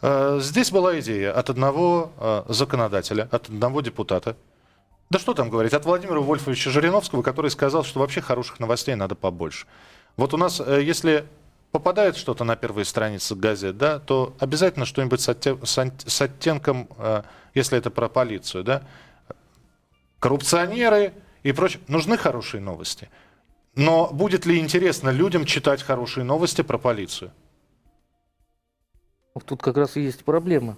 Э, 0.00 0.38
здесь 0.40 0.70
была 0.70 0.98
идея 1.00 1.32
от 1.32 1.50
одного 1.50 2.12
э, 2.18 2.44
законодателя, 2.48 3.28
от 3.30 3.50
одного 3.50 3.82
депутата, 3.82 4.36
да 5.10 5.18
что 5.18 5.34
там 5.34 5.50
говорить, 5.50 5.72
от 5.72 5.84
Владимира 5.84 6.20
Вольфовича 6.20 6.70
Жириновского, 6.70 7.22
который 7.22 7.50
сказал, 7.50 7.84
что 7.84 8.00
вообще 8.00 8.20
хороших 8.20 8.60
новостей 8.60 8.94
надо 8.94 9.14
побольше. 9.14 9.66
Вот 10.16 10.34
у 10.34 10.36
нас, 10.36 10.60
э, 10.60 10.82
если 10.82 11.26
попадает 11.70 12.16
что-то 12.16 12.44
на 12.44 12.56
первые 12.56 12.84
страницы 12.84 13.34
газет, 13.34 13.78
да, 13.78 13.98
то 13.98 14.34
обязательно 14.38 14.84
что-нибудь 14.84 15.20
с, 15.20 15.28
оттен- 15.28 15.60
с 15.64 16.20
оттенком, 16.20 16.88
э, 16.98 17.22
если 17.54 17.78
это 17.78 17.90
про 17.90 18.08
полицию, 18.08 18.64
да, 18.64 18.82
коррупционеры 20.18 21.14
и 21.42 21.52
прочее. 21.52 21.82
Нужны 21.88 22.16
хорошие 22.16 22.60
новости. 22.60 23.08
Но 23.74 24.08
будет 24.12 24.44
ли 24.44 24.58
интересно 24.58 25.10
людям 25.10 25.44
читать 25.44 25.82
хорошие 25.82 26.24
новости 26.24 26.62
про 26.62 26.78
полицию? 26.78 27.30
Тут 29.46 29.62
как 29.62 29.76
раз 29.76 29.96
и 29.96 30.00
есть 30.00 30.24
проблема. 30.24 30.76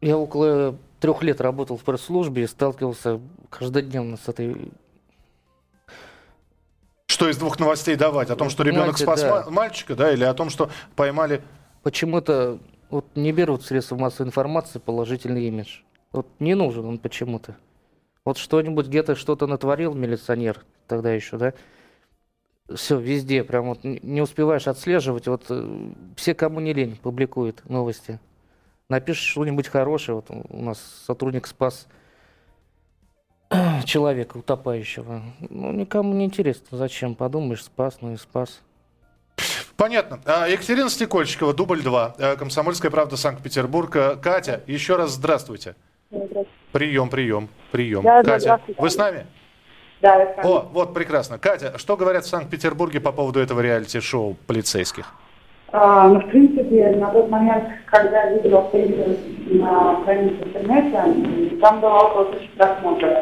Я 0.00 0.18
около 0.18 0.76
трех 1.00 1.22
лет 1.22 1.40
работал 1.40 1.76
в 1.76 1.82
пресс-службе 1.82 2.44
и 2.44 2.46
сталкивался 2.46 3.20
каждодневно 3.48 4.16
с 4.16 4.28
этой... 4.28 4.70
Что 7.06 7.28
из 7.28 7.38
двух 7.38 7.58
новостей 7.58 7.96
давать? 7.96 8.30
О 8.30 8.36
том, 8.36 8.50
что 8.50 8.62
ребенок 8.62 8.96
спас 8.98 9.22
да. 9.22 9.46
мальчика, 9.50 9.96
да, 9.96 10.12
или 10.12 10.24
о 10.24 10.34
том, 10.34 10.50
что 10.50 10.70
поймали... 10.94 11.42
Почему-то 11.82 12.58
вот 12.90 13.06
не 13.14 13.32
берут 13.32 13.64
средства 13.64 13.96
массовой 13.96 14.28
информации 14.28 14.78
положительный 14.78 15.46
имидж. 15.46 15.80
Вот 16.12 16.26
не 16.38 16.54
нужен 16.54 16.84
он 16.84 16.98
почему-то. 16.98 17.56
Вот 18.24 18.36
что-нибудь 18.36 18.88
где-то 18.88 19.14
что-то 19.14 19.46
натворил 19.46 19.94
милиционер 19.94 20.64
тогда 20.86 21.12
еще, 21.12 21.38
да? 21.38 21.54
Все, 22.74 22.98
везде, 22.98 23.42
прям 23.42 23.68
вот 23.68 23.80
не 23.82 24.20
успеваешь 24.20 24.68
отслеживать. 24.68 25.26
Вот 25.26 25.46
э, 25.48 25.92
все, 26.16 26.34
кому 26.34 26.60
не 26.60 26.72
лень, 26.72 26.96
публикуют 26.96 27.68
новости 27.68 28.20
напишешь 28.90 29.24
что-нибудь 29.24 29.68
хорошее. 29.68 30.16
Вот 30.16 30.26
у 30.28 30.62
нас 30.62 30.78
сотрудник 31.06 31.46
спас 31.46 31.86
человека 33.84 34.36
утопающего. 34.36 35.22
Ну, 35.48 35.72
никому 35.72 36.12
не 36.14 36.26
интересно, 36.26 36.76
зачем. 36.76 37.14
Подумаешь, 37.14 37.64
спас, 37.64 37.98
ну 38.00 38.12
и 38.12 38.16
спас. 38.16 38.60
Понятно. 39.76 40.20
А, 40.26 40.46
Екатерина 40.46 40.90
Стекольчикова, 40.90 41.54
дубль 41.54 41.82
2. 41.82 42.14
Э, 42.18 42.36
Комсомольская 42.36 42.90
правда, 42.90 43.16
Санкт-Петербург. 43.16 43.96
Э, 43.96 44.16
Катя, 44.16 44.62
еще 44.66 44.96
раз 44.96 45.12
здравствуйте. 45.12 45.74
Здравствуйте. 46.10 46.50
Прием, 46.72 47.08
прием, 47.08 47.48
прием. 47.70 48.02
Да, 48.02 48.22
Катя, 48.22 48.60
да, 48.66 48.74
вы 48.76 48.90
с 48.90 48.96
нами? 48.96 49.26
Да, 50.02 50.16
я 50.16 50.34
с 50.34 50.36
вами. 50.36 50.46
О, 50.46 50.68
вот 50.72 50.92
прекрасно. 50.92 51.38
Катя, 51.38 51.78
что 51.78 51.96
говорят 51.96 52.24
в 52.24 52.28
Санкт-Петербурге 52.28 53.00
по 53.00 53.10
поводу 53.10 53.40
этого 53.40 53.60
реалити-шоу 53.60 54.36
полицейских? 54.46 55.14
А, 55.72 56.08
ну, 56.08 56.20
в 56.20 56.28
принципе, 56.28 56.59
на 56.70 57.10
тот 57.10 57.28
момент, 57.28 57.64
когда 57.86 58.30
видео 58.30 58.62
появилось 58.62 59.18
на 59.46 60.00
странице 60.02 60.42
интернета, 60.44 61.04
там 61.60 61.80
было 61.80 61.98
около 61.98 62.24
тысячи 62.32 62.48
просмотров. 62.56 63.18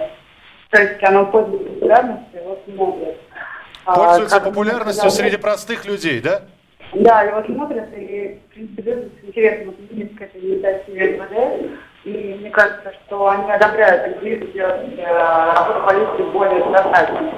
То 0.71 0.83
есть 0.83 1.03
оно 1.03 1.27
пользуется 1.27 1.71
популярностью, 1.71 2.41
его 2.41 2.59
смотрят. 2.67 3.17
А, 3.87 3.97
пользуется 3.97 4.37
а, 4.37 4.41
популярностью 4.41 5.11
среди 5.11 5.37
простых 5.39 5.87
людей, 5.87 6.21
да? 6.21 6.43
Да, 6.95 7.23
его 7.23 7.43
смотрят, 7.45 7.89
и, 7.97 8.39
в 8.51 8.55
принципе, 8.55 9.09
интересно 9.23 9.73
видеть 9.91 10.17
к 10.17 10.23
этой 10.23 10.41
инициативе 10.41 11.17
МВД. 11.17 11.71
И 12.05 12.37
мне 12.41 12.51
кажется, 12.51 12.93
что 13.07 13.29
они 13.29 13.51
одобряют 13.51 14.19
сделать 14.19 14.95
э, 14.97 15.05
работу 15.05 15.85
полиции 15.85 16.33
более 16.33 16.65
достаточной. 16.71 17.33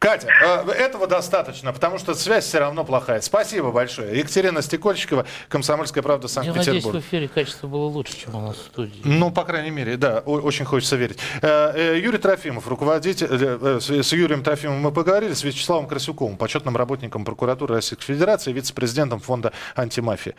Катя, 0.00 0.28
э, 0.42 0.70
этого 0.70 1.06
достаточно, 1.06 1.74
потому 1.74 1.98
что 1.98 2.14
связь 2.14 2.46
все 2.46 2.58
равно 2.58 2.84
плохая. 2.84 3.20
Спасибо 3.20 3.70
большое. 3.70 4.18
Екатерина 4.18 4.62
Стекольчикова, 4.62 5.26
«Комсомольская 5.50 6.02
правда», 6.02 6.26
Санкт-Петербург. 6.26 6.66
Я 6.66 6.72
надеюсь, 6.72 7.04
в 7.04 7.06
эфире 7.06 7.28
качество 7.28 7.66
было 7.66 7.84
лучше, 7.84 8.16
чем 8.16 8.34
у 8.34 8.40
нас 8.40 8.56
в 8.56 8.62
студии. 8.62 9.02
Ну, 9.04 9.30
по 9.30 9.44
крайней 9.44 9.70
мере, 9.70 9.98
да, 9.98 10.20
очень 10.20 10.64
хочется 10.64 10.96
верить. 10.96 11.18
Э, 11.42 11.72
э, 11.74 12.00
Юрий 12.00 12.16
Трофимов, 12.16 12.66
руководитель, 12.66 13.28
с 13.28 14.12
Юрием 14.14 14.42
Трофимовым 14.42 14.80
мы 14.80 14.90
поговорили, 14.90 15.34
с 15.34 15.44
Вячеславом 15.44 15.86
Красюковым, 15.86 16.38
почетным 16.38 16.78
работником 16.78 17.26
прокуратуры 17.26 17.74
Российской 17.74 18.06
Федерации, 18.06 18.52
вице-президентом 18.52 19.20
фонда 19.20 19.52
антимафии. 19.76 20.34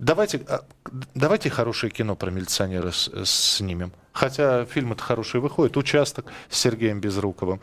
Давайте, 0.00 0.42
а, 0.48 0.64
давайте 1.14 1.48
хорошее 1.48 1.92
кино 1.92 2.16
про 2.16 2.32
милиционера 2.32 2.90
снимем. 2.90 3.92
Хотя 4.16 4.64
фильмы-то 4.64 5.02
хорошие 5.02 5.42
выходят. 5.42 5.76
«Участок» 5.76 6.32
с 6.48 6.58
Сергеем 6.58 7.00
Безруковым. 7.00 7.60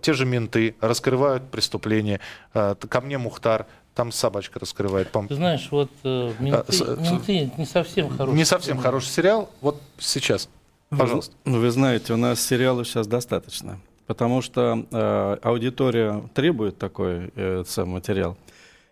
Те 0.00 0.12
же 0.12 0.26
менты 0.26 0.74
раскрывают 0.80 1.44
преступления. 1.50 2.18
А, 2.52 2.74
ко 2.74 3.00
мне 3.00 3.16
Мухтар, 3.16 3.66
там 3.94 4.10
собачка 4.10 4.58
раскрывает. 4.58 5.12
Пом... 5.12 5.28
Ты 5.28 5.36
знаешь, 5.36 5.68
вот 5.70 5.90
э, 6.02 6.32
менты, 6.40 6.64
а, 6.80 6.96
менты 6.96 7.52
не 7.56 7.64
совсем 7.64 8.10
хороший. 8.10 8.36
Не 8.36 8.44
совсем 8.44 8.78
хороший 8.78 9.06
сериал. 9.06 9.50
Вот 9.60 9.80
сейчас, 9.98 10.48
пожалуйста. 10.90 11.32
Вы, 11.44 11.60
вы 11.60 11.70
знаете, 11.70 12.12
у 12.12 12.16
нас 12.16 12.44
сериалов 12.44 12.88
сейчас 12.88 13.06
достаточно. 13.06 13.78
Потому 14.08 14.42
что 14.42 14.84
э, 14.90 15.36
аудитория 15.42 16.28
требует 16.34 16.76
такой 16.76 17.30
э, 17.36 17.62
сам 17.68 17.90
материал. 17.90 18.36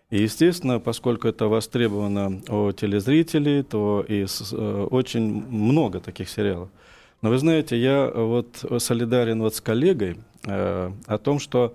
И, 0.09 0.21
естественно, 0.21 0.79
поскольку 0.79 1.27
это 1.27 1.47
востребовано 1.47 2.41
у 2.47 2.71
телезрителей, 2.71 3.61
то 3.61 4.05
и 4.07 4.25
с, 4.25 4.53
э, 4.53 4.87
очень 4.89 5.45
много 5.49 5.99
таких 5.99 6.29
сериалов. 6.29 6.69
Но 7.23 7.29
вы 7.29 7.37
знаете, 7.37 7.77
я 7.77 8.11
вот 8.13 8.65
солидарен 8.79 9.41
вот 9.41 9.55
с 9.55 9.61
коллегой 9.61 10.17
э, 10.45 10.91
о 11.07 11.17
том, 11.17 11.39
что 11.39 11.73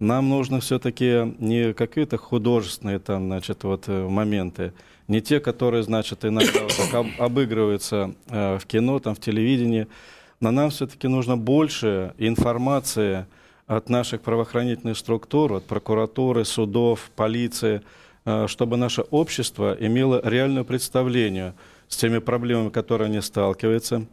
нам 0.00 0.28
нужно 0.28 0.58
все-таки 0.58 1.36
не 1.38 1.72
какие-то 1.72 2.16
художественные 2.16 2.98
там, 2.98 3.26
значит, 3.26 3.62
вот 3.62 3.84
э, 3.86 4.08
моменты, 4.08 4.72
не 5.06 5.20
те, 5.20 5.38
которые, 5.38 5.84
значит, 5.84 6.24
иногда 6.24 6.62
вот 6.62 6.90
так 6.90 7.06
обыгрываются 7.16 8.12
э, 8.28 8.58
в 8.58 8.66
кино, 8.66 8.98
там, 8.98 9.14
в 9.14 9.20
телевидении, 9.20 9.86
но 10.40 10.50
нам 10.50 10.70
все-таки 10.70 11.06
нужно 11.06 11.36
больше 11.36 12.12
информации 12.18 13.26
от 13.68 13.88
наших 13.88 14.22
правоохранительных 14.22 14.98
структур, 14.98 15.52
от 15.52 15.64
прокуратуры, 15.64 16.44
судов, 16.44 17.12
полиции, 17.14 17.82
э, 18.24 18.48
чтобы 18.48 18.76
наше 18.76 19.02
общество 19.02 19.76
имело 19.78 20.20
реальное 20.24 20.64
представление 20.64 21.54
с 21.86 21.96
теми 21.96 22.18
проблемами, 22.18 22.70
которые 22.70 23.06
они 23.06 23.20
сталкиваются, 23.20 24.04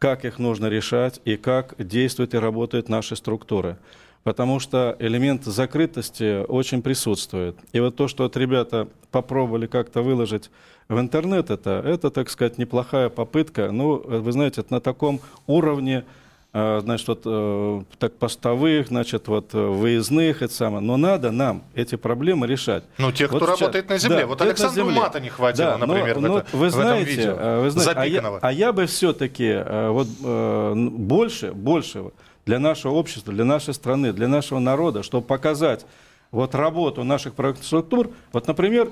как 0.00 0.24
их 0.24 0.38
нужно 0.38 0.66
решать 0.66 1.20
и 1.26 1.36
как 1.36 1.74
действуют 1.78 2.34
и 2.34 2.38
работают 2.38 2.88
наши 2.88 3.14
структуры. 3.14 3.76
Потому 4.24 4.58
что 4.58 4.96
элемент 4.98 5.44
закрытости 5.44 6.42
очень 6.44 6.82
присутствует. 6.82 7.56
И 7.72 7.80
вот 7.80 7.96
то, 7.96 8.08
что 8.08 8.24
вот 8.24 8.36
ребята 8.36 8.88
попробовали 9.10 9.66
как-то 9.66 10.02
выложить 10.02 10.50
в 10.88 10.98
интернет, 10.98 11.50
это, 11.50 11.82
это, 11.84 12.10
так 12.10 12.30
сказать, 12.30 12.58
неплохая 12.58 13.10
попытка. 13.10 13.70
Ну, 13.70 13.96
вы 13.98 14.32
знаете, 14.32 14.62
это 14.62 14.74
на 14.74 14.80
таком 14.80 15.20
уровне 15.46 16.04
значит, 16.52 17.08
вот 17.08 17.22
э, 17.24 17.82
так 17.98 18.14
постовых, 18.14 18.88
значит, 18.88 19.28
вот 19.28 19.54
э, 19.54 19.58
выездных, 19.58 20.42
это 20.42 20.52
самое. 20.52 20.82
Но 20.82 20.96
надо 20.96 21.30
нам 21.30 21.62
эти 21.74 21.94
проблемы 21.94 22.46
решать. 22.46 22.82
Ну, 22.98 23.12
тех, 23.12 23.30
вот 23.30 23.42
кто 23.42 23.52
сейчас, 23.52 23.60
работает 23.60 23.88
на 23.88 23.98
земле. 23.98 24.20
Да, 24.20 24.26
вот 24.26 24.42
Александру 24.42 24.90
Мата 24.90 25.20
не 25.20 25.28
хватило, 25.28 25.78
да, 25.78 25.78
например, 25.78 26.18
но, 26.18 26.32
в, 26.32 26.36
это, 26.38 26.56
вы 26.56 26.70
знаете, 26.70 27.04
в 27.04 27.12
этом 27.12 27.34
видео. 27.38 27.60
Вы 27.60 27.70
знаете, 27.70 28.00
а, 28.00 28.04
я, 28.04 28.38
а 28.42 28.52
я 28.52 28.72
бы 28.72 28.86
все-таки 28.86 29.62
вот 29.90 30.08
больше, 30.08 31.52
больше 31.52 32.04
для 32.46 32.58
нашего 32.58 32.94
общества, 32.94 33.32
для 33.32 33.44
нашей 33.44 33.72
страны, 33.72 34.12
для 34.12 34.26
нашего 34.26 34.58
народа, 34.58 35.04
чтобы 35.04 35.26
показать 35.26 35.86
вот 36.32 36.54
работу 36.54 37.04
наших 37.04 37.34
правоохранительных 37.34 37.66
структур. 37.66 38.10
Вот, 38.32 38.46
например, 38.46 38.90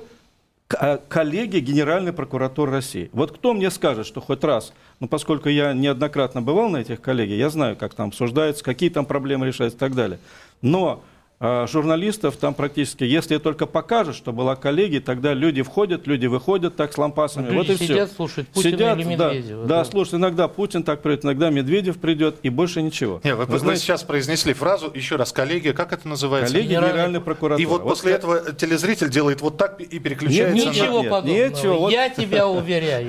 коллеги 0.69 1.59
Генеральной 1.59 2.13
прокуратуры 2.13 2.71
России. 2.71 3.09
Вот 3.11 3.31
кто 3.31 3.53
мне 3.53 3.71
скажет, 3.71 4.05
что 4.05 4.21
хоть 4.21 4.43
раз, 4.43 4.73
ну, 4.99 5.07
поскольку 5.07 5.49
я 5.49 5.73
неоднократно 5.73 6.41
бывал 6.41 6.69
на 6.69 6.77
этих 6.77 7.01
коллегиях, 7.01 7.39
я 7.39 7.49
знаю, 7.49 7.75
как 7.75 7.95
там 7.95 8.09
обсуждаются, 8.09 8.63
какие 8.63 8.89
там 8.89 9.05
проблемы 9.05 9.47
решаются 9.47 9.77
и 9.77 9.79
так 9.79 9.95
далее. 9.95 10.19
Но 10.61 11.03
журналистов 11.41 12.35
там 12.35 12.53
практически, 12.53 13.05
если 13.05 13.37
только 13.37 13.65
покажут, 13.65 14.17
что 14.17 14.33
была 14.33 14.57
коллегия, 14.57 14.99
тогда 14.99 15.33
люди 15.33 15.61
входят, 15.61 16.05
люди 16.05 16.25
выходят 16.25 16.75
так 16.75 16.91
с 16.91 16.97
лампасами. 16.97 17.45
Люди 17.49 17.55
вот 17.55 17.69
и 17.69 17.77
сидят, 17.77 18.09
все. 18.09 18.15
слушают 18.17 18.49
Путина 18.49 18.75
или 18.99 19.15
да, 19.15 19.29
Медведева, 19.33 19.65
Да, 19.65 19.77
да. 19.79 19.85
слушай, 19.85 20.15
иногда 20.15 20.49
Путин 20.49 20.83
так 20.83 21.01
придет, 21.01 21.23
иногда 21.23 21.49
Медведев 21.49 21.97
придет, 21.97 22.37
и 22.43 22.49
больше 22.49 22.81
ничего. 22.81 23.21
Не, 23.23 23.35
вы, 23.35 23.45
Вы 23.45 23.57
знаете, 23.59 23.81
сейчас 23.83 24.03
произнесли 24.03 24.51
фразу, 24.53 24.91
еще 24.93 25.15
раз, 25.15 25.31
коллеги, 25.31 25.71
как 25.71 25.93
это 25.93 26.07
называется? 26.09 26.51
коллеги 26.53 26.71
Генеральной- 26.73 26.91
Генеральной 26.91 27.21
прокуратуры. 27.21 27.63
И 27.63 27.65
вот 27.65 27.83
после 27.83 28.13
этого 28.13 28.51
телезритель 28.51 29.09
делает 29.09 29.39
вот 29.39 29.55
так 29.57 29.79
и 29.79 29.97
переключается 29.99 30.55
Нет, 30.55 30.65
на... 30.65 30.69
Ничего 30.71 31.01
нет, 31.01 31.09
подобного. 31.09 31.47
ничего, 31.47 31.79
вот- 31.79 31.91
Я 31.93 32.09
тебя 32.09 32.47
уверяю. 32.49 33.07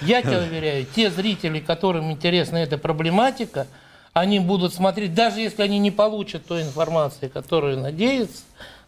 Я 0.00 0.22
тебя 0.22 0.40
уверяю, 0.40 0.84
те 0.96 1.10
зрители, 1.10 1.60
которым 1.60 2.10
интересна 2.10 2.56
эта 2.56 2.76
проблематика, 2.76 3.68
они 4.12 4.38
будут 4.40 4.74
смотреть, 4.74 5.14
даже 5.14 5.40
если 5.40 5.62
они 5.62 5.78
не 5.78 5.90
получат 5.90 6.44
той 6.44 6.62
информации, 6.62 7.28
которую 7.28 7.78
надеются, 7.78 8.42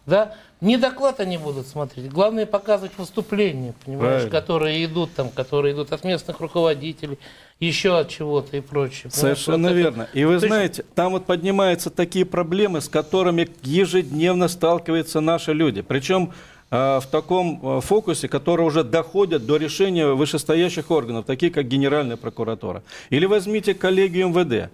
да, 0.05 0.35
не 0.61 0.77
доклад 0.77 1.19
они 1.19 1.37
будут 1.37 1.67
смотреть. 1.67 2.09
Главное 2.09 2.45
показывать 2.45 2.91
выступления, 2.97 3.73
понимаешь, 3.83 4.21
Правильно. 4.23 4.29
которые 4.29 4.85
идут 4.85 5.13
там, 5.15 5.29
которые 5.29 5.73
идут 5.73 5.91
от 5.91 6.03
местных 6.03 6.39
руководителей, 6.39 7.17
еще 7.59 7.97
от 7.97 8.09
чего-то 8.09 8.55
и 8.57 8.61
прочее. 8.61 9.11
Совершенно 9.11 9.69
Вот 9.69 9.73
это- 9.73 9.79
верно. 9.79 10.07
И 10.13 10.23
вы 10.25 10.33
Точно. 10.35 10.47
знаете, 10.47 10.85
там 10.93 11.11
вот 11.13 11.25
поднимаются 11.25 11.89
такие 11.89 12.25
проблемы, 12.25 12.81
с 12.81 12.87
которыми 12.89 13.49
ежедневно 13.63 14.47
сталкиваются 14.47 15.21
наши 15.21 15.53
люди. 15.53 15.81
Причем 15.81 16.31
э, 16.71 16.99
в 16.99 17.05
таком 17.11 17.59
э, 17.77 17.81
фокусе, 17.81 18.27
который 18.27 18.65
уже 18.65 18.83
доходят 18.83 19.45
до 19.45 19.57
решения 19.57 20.07
вышестоящих 20.07 20.89
органов, 20.91 21.25
такие 21.25 21.51
как 21.51 21.67
Генеральная 21.67 22.17
прокуратура. 22.17 22.81
Или 23.09 23.25
возьмите 23.25 23.73
коллегию 23.75 24.29
МВД. 24.29 24.71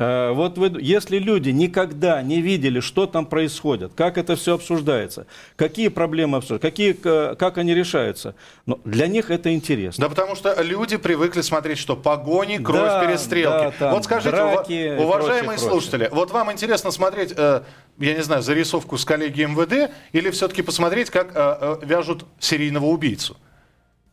Э, 0.00 0.32
Вот 0.32 0.56
вы, 0.56 0.72
если 0.80 1.18
люди 1.18 1.50
никогда 1.50 2.22
не 2.22 2.40
видели, 2.40 2.80
что 2.80 3.06
там 3.06 3.26
происходит, 3.26 3.92
как 3.94 4.16
это 4.16 4.34
все 4.34 4.54
обсуждается, 4.54 5.26
какие 5.56 5.88
проблемы 5.88 6.38
обсуждаются, 6.38 6.70
какие, 6.70 6.92
как 7.34 7.58
они 7.58 7.74
решаются, 7.74 8.34
но 8.66 8.80
для 8.84 9.06
них 9.06 9.30
это 9.30 9.52
интересно. 9.54 10.04
Да 10.04 10.08
потому 10.08 10.34
что 10.36 10.60
люди 10.62 10.96
привыкли 10.96 11.42
смотреть, 11.42 11.78
что 11.78 11.96
погони, 11.96 12.56
кровь, 12.56 12.80
Да, 12.80 13.04
перестрелки. 13.06 13.64
да, 13.66 13.70
там 13.78 13.94
вот 13.94 14.04
скажите, 14.04 14.30
драки 14.30 14.96
уважаемые 14.98 15.58
прочее, 15.58 15.68
слушатели, 15.70 16.08
вот 16.10 16.30
вам 16.30 16.50
интересно 16.50 16.90
смотреть, 16.90 17.34
э, 17.36 17.60
я 17.98 18.14
не 18.14 18.22
знаю, 18.22 18.42
зарисовку 18.42 18.96
с 18.96 19.04
коллеги 19.04 19.42
МВД 19.42 19.92
или 20.12 20.30
все-таки 20.30 20.62
посмотреть, 20.62 21.10
как 21.10 21.32
э, 21.34 21.56
э, 21.60 21.76
вяжут 21.82 22.24
серийного 22.38 22.86
убийцу? 22.86 23.36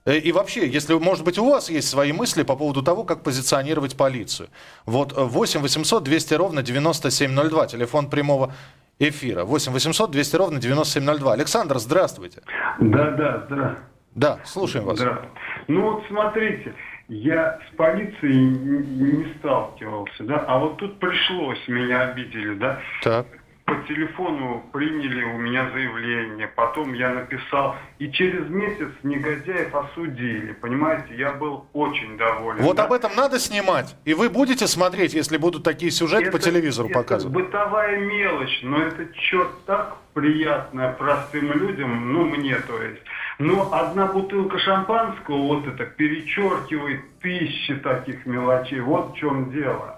Э, 0.07 0.17
И 0.17 0.31
вообще, 0.31 0.67
если, 0.67 0.93
может 0.95 1.25
быть, 1.25 1.37
у 1.37 1.49
вас 1.49 1.69
есть 1.69 1.89
свои 1.89 2.13
мысли 2.13 2.43
по 2.43 2.55
поводу 2.55 2.81
того, 2.81 3.03
как 3.03 3.23
позиционировать 3.23 3.97
полицию. 3.97 4.47
Вот 4.85 5.11
э, 5.15 5.21
8 5.21 5.61
800 5.61 6.03
200 6.03 6.33
ровно 6.35 6.63
9702, 6.63 7.67
телефон 7.67 8.09
прямого 8.09 8.53
эфира. 8.99 9.43
8 9.43 9.71
800 9.73 10.09
200 10.11 10.35
ровно 10.37 10.59
9702. 10.59 11.33
Александр, 11.33 11.77
здравствуйте. 11.77 12.41
Да, 12.79 13.11
да, 13.11 13.43
здравствуйте. 13.45 13.81
Да, 14.15 14.39
слушаем 14.45 14.85
вас. 14.85 14.97
Здравствуйте. 14.97 15.33
Ну 15.67 15.81
вот 15.81 16.03
смотрите, 16.07 16.73
я 17.09 17.59
с 17.69 17.75
полицией 17.75 18.47
не 18.47 19.33
сталкивался, 19.37 20.23
да, 20.23 20.37
а 20.47 20.57
вот 20.57 20.77
тут 20.77 20.99
пришлось, 20.99 21.59
меня 21.67 22.01
обидели, 22.09 22.55
да. 22.55 22.79
Так. 23.03 23.27
По 23.67 23.75
телефону 23.85 24.63
приняли 24.71 25.25
у 25.25 25.37
меня 25.37 25.69
заявление, 25.71 26.47
потом 26.47 26.93
я 26.93 27.09
написал, 27.09 27.75
и 27.99 28.09
через 28.09 28.47
месяц 28.49 28.87
негодяев 29.03 29.75
осудили, 29.75 30.53
понимаете, 30.53 31.13
я 31.17 31.33
был 31.33 31.65
очень 31.73 32.17
доволен. 32.17 32.63
Вот 32.63 32.77
да. 32.77 32.85
об 32.85 32.93
этом 32.93 33.13
надо 33.17 33.39
снимать. 33.39 33.93
И 34.05 34.13
вы 34.13 34.29
будете 34.29 34.67
смотреть, 34.67 35.13
если 35.13 35.35
будут 35.35 35.63
такие 35.63 35.91
сюжеты 35.91 36.31
по 36.31 36.37
Это- 36.37 36.45
телевизору 36.49 36.87
это 36.87 36.97
показывать. 36.97 37.33
бытовая 37.35 37.99
мелочь, 37.99 38.57
но 38.63 38.81
это 38.81 39.05
черт 39.13 39.49
так 39.65 39.97
приятно 40.13 40.95
простым 40.97 41.51
людям, 41.51 42.13
ну 42.13 42.23
мне 42.23 42.55
то 42.55 42.81
есть. 42.81 43.01
Но 43.37 43.73
одна 43.73 44.05
бутылка 44.05 44.59
шампанского 44.59 45.39
вот 45.45 45.67
это 45.67 45.85
перечеркивает 45.85 47.01
тысячи 47.19 47.75
таких 47.75 48.25
мелочей. 48.25 48.79
Вот 48.79 49.11
в 49.11 49.17
чем 49.17 49.51
дело. 49.51 49.96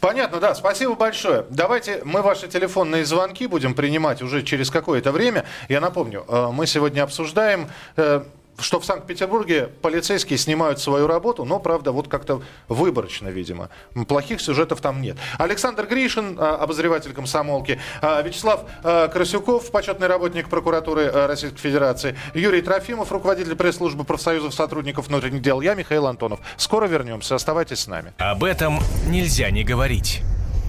Понятно, 0.00 0.40
да. 0.40 0.54
Спасибо 0.54 0.94
большое. 0.94 1.44
Давайте 1.50 2.00
мы 2.04 2.22
ваши 2.22 2.48
телефонные 2.48 3.04
звонки 3.04 3.46
будем 3.46 3.74
принимать 3.74 4.22
уже 4.22 4.42
через 4.42 4.70
какое-то 4.70 5.12
время. 5.12 5.44
Я 5.68 5.80
напомню, 5.80 6.24
э, 6.28 6.50
мы 6.52 6.66
сегодня 6.66 7.02
обсуждаем 7.02 7.68
э, 7.96 8.22
что 8.58 8.80
в 8.80 8.84
Санкт-Петербурге 8.84 9.70
полицейские 9.82 10.38
снимают 10.38 10.80
свою 10.80 11.06
работу, 11.06 11.44
но, 11.44 11.58
правда, 11.58 11.92
вот 11.92 12.08
как-то 12.08 12.42
выборочно, 12.68 13.28
видимо. 13.28 13.68
Плохих 14.08 14.40
сюжетов 14.40 14.80
там 14.80 15.02
нет. 15.02 15.16
Александр 15.38 15.86
Гришин, 15.86 16.36
а, 16.38 16.56
обозреватель 16.56 17.12
комсомолки, 17.12 17.80
а, 18.00 18.22
Вячеслав 18.22 18.64
а, 18.82 19.08
Красюков, 19.08 19.70
почетный 19.70 20.06
работник 20.06 20.48
прокуратуры 20.48 21.10
Российской 21.10 21.58
Федерации, 21.58 22.16
Юрий 22.34 22.62
Трофимов, 22.62 23.10
руководитель 23.10 23.56
пресс-службы 23.56 24.04
профсоюзов 24.04 24.54
сотрудников 24.54 25.08
внутренних 25.08 25.42
дел, 25.42 25.60
я 25.60 25.74
Михаил 25.74 26.06
Антонов. 26.06 26.40
Скоро 26.56 26.86
вернемся, 26.86 27.34
оставайтесь 27.34 27.80
с 27.80 27.86
нами. 27.86 28.12
Об 28.18 28.44
этом 28.44 28.78
нельзя 29.08 29.50
не 29.50 29.64
говорить. 29.64 30.22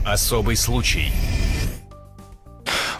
Особый 0.05 0.55
случай. 0.55 1.11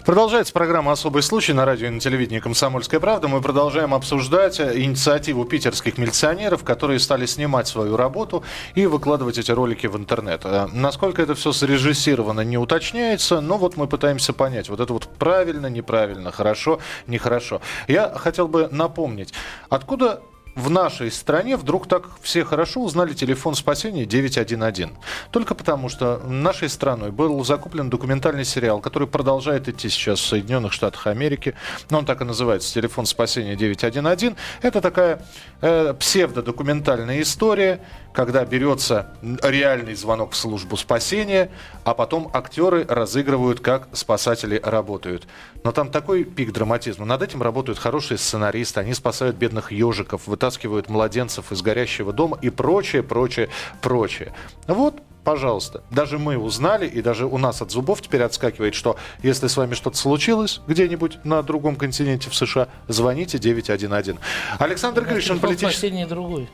Продолжается 0.06 0.52
программа 0.52 0.92
«Особый 0.92 1.20
случай» 1.20 1.52
на 1.52 1.64
радио 1.64 1.88
и 1.88 1.90
на 1.90 1.98
телевидении 1.98 2.38
«Комсомольская 2.38 3.00
правда». 3.00 3.26
Мы 3.26 3.40
продолжаем 3.40 3.92
обсуждать 3.92 4.60
инициативу 4.60 5.44
питерских 5.44 5.98
милиционеров, 5.98 6.62
которые 6.62 7.00
стали 7.00 7.26
снимать 7.26 7.66
свою 7.66 7.96
работу 7.96 8.44
и 8.76 8.86
выкладывать 8.86 9.36
эти 9.36 9.50
ролики 9.50 9.88
в 9.88 9.96
интернет. 9.96 10.42
Э, 10.44 10.68
Насколько 10.72 11.22
это 11.22 11.34
все 11.34 11.50
срежиссировано, 11.50 12.42
не 12.42 12.56
уточняется, 12.56 13.40
но 13.40 13.58
вот 13.58 13.76
мы 13.76 13.88
пытаемся 13.88 14.32
понять, 14.32 14.68
вот 14.68 14.78
это 14.78 14.92
вот 14.92 15.08
правильно, 15.18 15.66
неправильно, 15.66 16.30
хорошо, 16.30 16.78
нехорошо. 17.08 17.60
Я 17.88 18.14
хотел 18.14 18.46
бы 18.46 18.68
напомнить, 18.70 19.34
откуда 19.70 20.22
в 20.56 20.70
нашей 20.70 21.10
стране 21.10 21.56
вдруг 21.56 21.86
так 21.86 22.04
все 22.22 22.42
хорошо 22.42 22.82
узнали 22.82 23.12
телефон 23.12 23.54
спасения 23.54 24.06
911. 24.06 24.88
Только 25.30 25.54
потому, 25.54 25.90
что 25.90 26.18
нашей 26.26 26.70
страной 26.70 27.10
был 27.10 27.44
закуплен 27.44 27.90
документальный 27.90 28.44
сериал, 28.44 28.80
который 28.80 29.06
продолжает 29.06 29.68
идти 29.68 29.90
сейчас 29.90 30.18
в 30.18 30.26
Соединенных 30.26 30.72
Штатах 30.72 31.06
Америки. 31.08 31.54
Он 31.90 32.06
так 32.06 32.22
и 32.22 32.24
называется 32.24 32.72
«Телефон 32.72 33.04
спасения 33.04 33.54
911». 33.54 34.34
Это 34.62 34.80
такая 34.80 35.22
э, 35.60 35.92
псевдодокументальная 35.92 37.20
история, 37.20 37.80
когда 38.14 38.42
берется 38.46 39.12
реальный 39.42 39.94
звонок 39.94 40.32
в 40.32 40.36
службу 40.36 40.78
спасения, 40.78 41.50
а 41.84 41.92
потом 41.92 42.30
актеры 42.32 42.86
разыгрывают, 42.88 43.60
как 43.60 43.88
спасатели 43.92 44.58
работают. 44.64 45.28
Но 45.64 45.72
там 45.72 45.90
такой 45.90 46.24
пик 46.24 46.52
драматизма. 46.52 47.04
Над 47.04 47.20
этим 47.20 47.42
работают 47.42 47.78
хорошие 47.78 48.16
сценаристы. 48.16 48.80
Они 48.80 48.94
спасают 48.94 49.36
бедных 49.36 49.70
ежиков, 49.70 50.26
вытаскивают 50.26 50.45
младенцев 50.88 51.52
из 51.52 51.62
горящего 51.62 52.12
дома 52.12 52.38
и 52.42 52.50
прочее, 52.50 53.02
прочее, 53.02 53.48
прочее. 53.80 54.32
Вот, 54.66 55.02
пожалуйста. 55.24 55.82
Даже 55.90 56.18
мы 56.18 56.38
узнали, 56.38 56.86
и 56.86 57.02
даже 57.02 57.26
у 57.26 57.38
нас 57.38 57.60
от 57.62 57.70
зубов 57.70 58.00
теперь 58.00 58.22
отскакивает, 58.22 58.74
что 58.74 58.96
если 59.22 59.48
с 59.48 59.56
вами 59.56 59.74
что-то 59.74 59.96
случилось 59.96 60.60
где-нибудь 60.66 61.24
на 61.24 61.42
другом 61.42 61.76
континенте 61.76 62.30
в 62.30 62.34
США, 62.34 62.68
звоните 62.88 63.38
911. 63.38 64.16
Александр 64.58 65.04
Гришин, 65.04 65.38
политический... 65.40 65.72
Спасение 65.72 66.06
другой. 66.06 66.48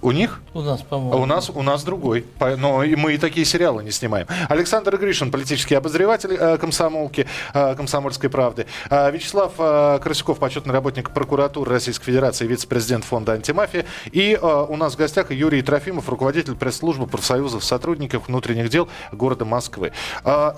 У 0.00 0.12
них? 0.12 0.40
У 0.54 0.60
нас, 0.60 0.80
А 0.80 0.84
по-моему. 0.84 1.22
у 1.22 1.26
нас, 1.26 1.50
у 1.50 1.62
нас 1.62 1.84
другой. 1.84 2.24
Но 2.40 2.82
и 2.82 2.94
мы 2.94 3.14
и 3.14 3.18
такие 3.18 3.44
сериалы 3.44 3.82
не 3.82 3.90
снимаем. 3.90 4.26
Александр 4.48 4.96
Гришин, 4.96 5.30
политический 5.30 5.74
обозреватель 5.74 6.34
э, 6.34 6.56
комсомолки, 6.58 7.26
э, 7.54 7.74
комсомольской 7.74 8.30
правды. 8.30 8.66
Э, 8.90 9.10
Вячеслав 9.10 9.54
Красюков, 10.02 10.38
почетный 10.38 10.72
работник 10.72 11.10
прокуратуры 11.10 11.70
Российской 11.72 12.06
Федерации, 12.06 12.46
вице-президент 12.46 13.04
фонда 13.04 13.32
антимафия. 13.32 13.86
И 14.12 14.38
у 14.38 14.76
нас 14.76 14.94
в 14.94 14.98
гостях 14.98 15.30
Юрий 15.30 15.62
Трофимов, 15.62 16.08
руководитель 16.08 16.54
пресс-службы 16.54 17.06
профсоюзов 17.06 17.64
сотрудников 17.64 18.28
внутренних 18.28 18.68
дел 18.68 18.88
города 19.12 19.44
Москвы. 19.44 19.92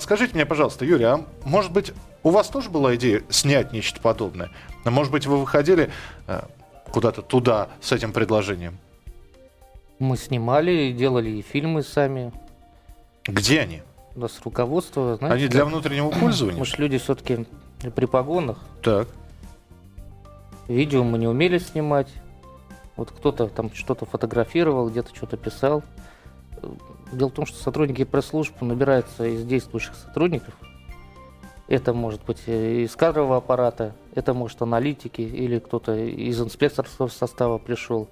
Скажите 0.00 0.34
мне, 0.34 0.46
пожалуйста, 0.46 0.84
Юрий, 0.84 1.04
а 1.04 1.24
может 1.44 1.72
быть 1.72 1.92
у 2.22 2.30
вас 2.30 2.48
тоже 2.48 2.70
была 2.70 2.94
идея 2.96 3.22
снять 3.30 3.72
нечто 3.72 4.00
подобное? 4.00 4.50
А 4.84 4.90
Может 4.90 5.12
быть 5.12 5.26
вы 5.26 5.38
выходили 5.38 5.90
куда-то 6.92 7.22
туда 7.22 7.68
с 7.80 7.92
этим 7.92 8.12
предложением? 8.12 8.78
Мы 10.00 10.16
снимали, 10.16 10.92
делали 10.92 11.28
и 11.28 11.42
фильмы 11.42 11.82
сами. 11.82 12.32
Где 13.24 13.60
они? 13.60 13.82
У 14.16 14.20
нас 14.20 14.40
руководство, 14.42 15.16
знаете, 15.16 15.36
Они 15.36 15.48
для 15.48 15.66
внутреннего 15.66 16.08
пользования? 16.08 16.58
мы 16.58 16.64
же 16.64 16.74
люди 16.78 16.96
все-таки 16.96 17.46
при 17.94 18.06
погонах. 18.06 18.58
Так. 18.82 19.08
Видео 20.68 21.04
мы 21.04 21.18
не 21.18 21.28
умели 21.28 21.58
снимать. 21.58 22.08
Вот 22.96 23.10
кто-то 23.10 23.48
там 23.48 23.70
что-то 23.74 24.06
фотографировал, 24.06 24.88
где-то 24.88 25.14
что-то 25.14 25.36
писал. 25.36 25.82
Дело 27.12 27.28
в 27.28 27.32
том, 27.34 27.44
что 27.44 27.58
сотрудники 27.58 28.04
пресс-служб 28.04 28.58
набираются 28.62 29.26
из 29.26 29.44
действующих 29.44 29.94
сотрудников. 29.94 30.54
Это 31.68 31.92
может 31.92 32.24
быть 32.24 32.40
из 32.46 32.96
кадрового 32.96 33.36
аппарата, 33.36 33.94
это 34.14 34.32
может 34.32 34.62
аналитики 34.62 35.20
или 35.20 35.58
кто-то 35.58 35.94
из 35.94 36.40
инспекторского 36.40 37.08
состава 37.08 37.58
пришел. 37.58 38.08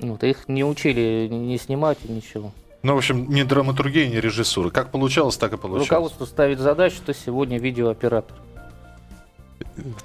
Вот, 0.00 0.22
их 0.24 0.48
не 0.48 0.64
учили 0.64 1.28
не 1.30 1.58
снимать 1.58 1.98
и 2.04 2.12
ничего. 2.12 2.52
Ну, 2.82 2.94
в 2.94 2.98
общем, 2.98 3.28
ни 3.28 3.42
драматургии, 3.42 4.06
ни 4.06 4.16
режиссуры. 4.16 4.70
Как 4.70 4.90
получалось, 4.90 5.36
так 5.36 5.52
и 5.52 5.56
получалось. 5.56 5.88
Руководство 5.88 6.24
ставит 6.26 6.60
задачу, 6.60 6.96
что 6.96 7.12
сегодня 7.12 7.58
видеооператор. 7.58 8.36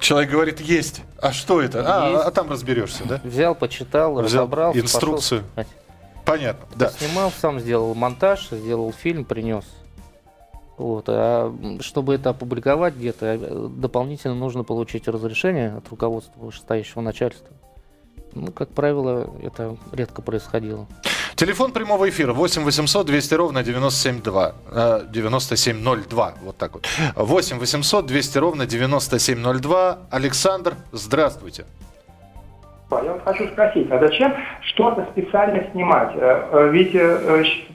Человек 0.00 0.30
говорит, 0.30 0.60
есть. 0.60 1.02
А 1.20 1.32
что 1.32 1.60
это? 1.60 1.84
А, 1.86 2.22
а 2.22 2.30
там 2.30 2.50
разберешься, 2.50 3.04
да? 3.04 3.20
Взял, 3.22 3.54
почитал, 3.54 4.14
Взял 4.14 4.24
разобрал. 4.24 4.76
Инструкцию. 4.76 5.44
Пошел 5.54 5.70
Понятно, 6.24 6.66
да. 6.74 6.90
Снимал, 6.90 7.30
сам 7.30 7.60
сделал 7.60 7.94
монтаж, 7.94 8.48
сделал 8.50 8.92
фильм, 8.92 9.24
принес. 9.24 9.64
Вот. 10.78 11.04
А 11.08 11.54
чтобы 11.80 12.14
это 12.14 12.30
опубликовать 12.30 12.94
где-то, 12.96 13.26
э, 13.26 13.68
дополнительно 13.70 14.34
нужно 14.34 14.64
получить 14.64 15.06
разрешение 15.06 15.76
от 15.76 15.88
руководства 15.90 16.40
вышестоящего 16.40 17.02
начальства. 17.02 17.48
Ну, 18.34 18.50
как 18.52 18.68
правило, 18.70 19.30
это 19.42 19.76
редко 19.92 20.22
происходило. 20.22 20.86
Телефон 21.36 21.72
прямого 21.72 22.08
эфира 22.08 22.32
8 22.32 22.62
800 22.62 23.06
200 23.06 23.34
ровно 23.34 23.62
9702. 23.64 25.02
9702. 25.10 26.28
Э, 26.28 26.32
вот 26.44 26.56
так 26.56 26.74
вот. 26.74 26.86
8 27.16 27.58
800 27.58 28.06
200 28.06 28.38
ровно 28.38 28.66
9702. 28.66 29.98
Александр, 30.10 30.74
здравствуйте. 30.92 31.64
Я 32.92 33.12
вот 33.12 33.22
хочу 33.24 33.48
спросить, 33.48 33.90
а 33.90 33.98
зачем 33.98 34.32
что-то 34.60 35.08
специально 35.10 35.64
снимать? 35.72 36.12
Э, 36.14 36.48
э, 36.52 36.68
ведь 36.70 36.92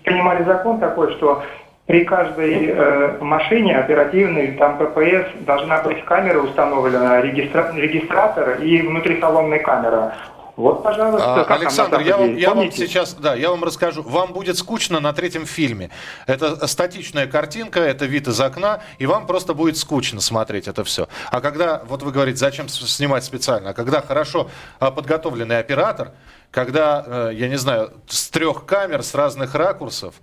принимали 0.04 0.46
закон 0.46 0.80
такой, 0.80 1.12
что 1.18 1.44
при 1.86 2.06
каждой 2.06 3.20
машине 3.20 3.78
оперативной, 3.78 4.52
там 4.52 4.78
ППС, 4.78 5.44
должна 5.46 5.82
быть 5.82 6.06
камера 6.06 6.40
установлена, 6.40 7.20
регистра... 7.20 7.74
регистратор 7.76 8.62
и 8.62 8.84
внутрисалонная 8.84 9.60
камера. 9.60 10.14
Вот, 10.60 10.84
пожалуйста. 10.84 11.46
А, 11.46 11.56
Александр, 11.56 12.02
я 12.02 12.18
вам, 12.18 12.36
я 12.36 12.54
вам 12.54 12.70
сейчас, 12.70 13.14
да, 13.14 13.34
я 13.34 13.50
вам 13.50 13.64
расскажу. 13.64 14.04
Вам 14.04 14.34
будет 14.34 14.58
скучно 14.58 15.00
на 15.00 15.14
третьем 15.14 15.46
фильме. 15.46 15.90
Это 16.28 16.68
статичная 16.68 17.28
картинка, 17.28 17.80
это 17.80 18.06
вид 18.06 18.28
из 18.28 18.42
окна, 18.42 18.82
и 18.98 19.06
вам 19.06 19.26
просто 19.26 19.54
будет 19.54 19.78
скучно 19.78 20.20
смотреть 20.20 20.68
это 20.68 20.84
все. 20.84 21.08
А 21.32 21.40
когда, 21.40 21.82
вот 21.86 22.04
вы 22.04 22.12
говорите, 22.12 22.40
зачем 22.40 22.68
снимать 22.68 23.24
специально, 23.24 23.70
а 23.70 23.74
когда 23.74 24.02
хорошо 24.02 24.50
а, 24.80 24.92
подготовленный 24.92 25.60
оператор, 25.60 26.12
когда, 26.52 27.06
э, 27.08 27.32
я 27.36 27.48
не 27.48 27.58
знаю, 27.58 27.94
с 28.08 28.30
трех 28.30 28.66
камер, 28.66 29.02
с 29.04 29.16
разных 29.16 29.56
ракурсов, 29.56 30.16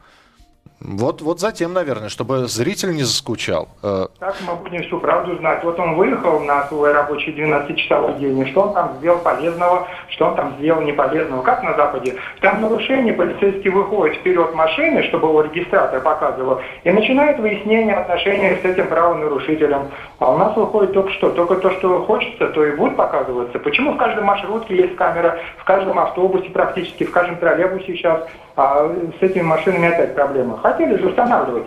вот, 0.79 1.23
вот 1.23 1.41
затем, 1.41 1.73
наверное, 1.73 2.11
чтобы 2.11 2.47
зритель 2.49 2.95
не 2.95 3.03
заскучал. 3.03 3.69
Э, 3.83 4.09
так 4.19 4.37
мы 4.47 4.57
будем 4.57 4.83
всю 4.83 5.01
правду 5.01 5.35
знать. 5.37 5.65
Вот 5.65 5.81
он 5.81 5.95
выехал 5.95 6.41
на 6.41 6.69
свой 6.69 6.93
рабочий 6.93 7.33
12-часовой 7.33 8.15
день, 8.15 8.39
и 8.41 8.51
что 8.51 8.63
он 8.63 8.75
там 8.75 8.93
сделал 8.99 9.19
полезного, 9.21 9.89
что 10.11 10.27
он 10.27 10.37
там 10.37 10.55
сделал 10.59 10.83
неполезного. 10.83 11.43
Как 11.43 11.63
на 11.63 11.75
Западе? 11.75 12.17
Там 12.43 12.61
нарушение, 12.61 13.15
полицейский 13.15 13.71
выходит 13.71 14.19
вперед 14.19 14.55
машины, 14.55 15.03
чтобы 15.05 15.29
его 15.29 15.41
регистратор 15.41 16.01
показывал, 16.03 16.61
и 16.85 16.91
начинает 16.91 17.39
выяснение 17.39 17.95
отношений 17.95 18.59
с 18.61 18.65
этим 18.65 18.87
правонарушителем. 18.89 19.89
А 20.19 20.31
у 20.31 20.37
нас 20.37 20.55
выходит 20.57 20.93
только 20.93 21.11
что? 21.13 21.31
Только 21.31 21.57
то, 21.57 21.71
что 21.71 22.05
хочется, 22.05 22.49
то 22.49 22.65
и 22.65 22.77
будет 22.77 22.97
показываться. 22.97 23.59
Почему 23.61 23.95
в 23.95 23.97
каждой 23.97 24.25
маршрутке 24.25 24.77
есть 24.77 24.97
камера, 24.97 25.39
в 25.57 25.65
каждом 25.65 25.99
автобусе 25.99 26.51
практически, 26.51 27.05
в 27.05 27.11
каждом 27.11 27.37
троллейбусе 27.37 27.97
сейчас, 27.97 28.29
а 28.57 28.91
с 29.21 29.23
этими 29.23 29.43
машинами 29.43 29.89
опять 29.89 30.15
проблема 30.15 30.59
хотели 30.59 30.97
же 30.97 31.09
устанавливать. 31.09 31.67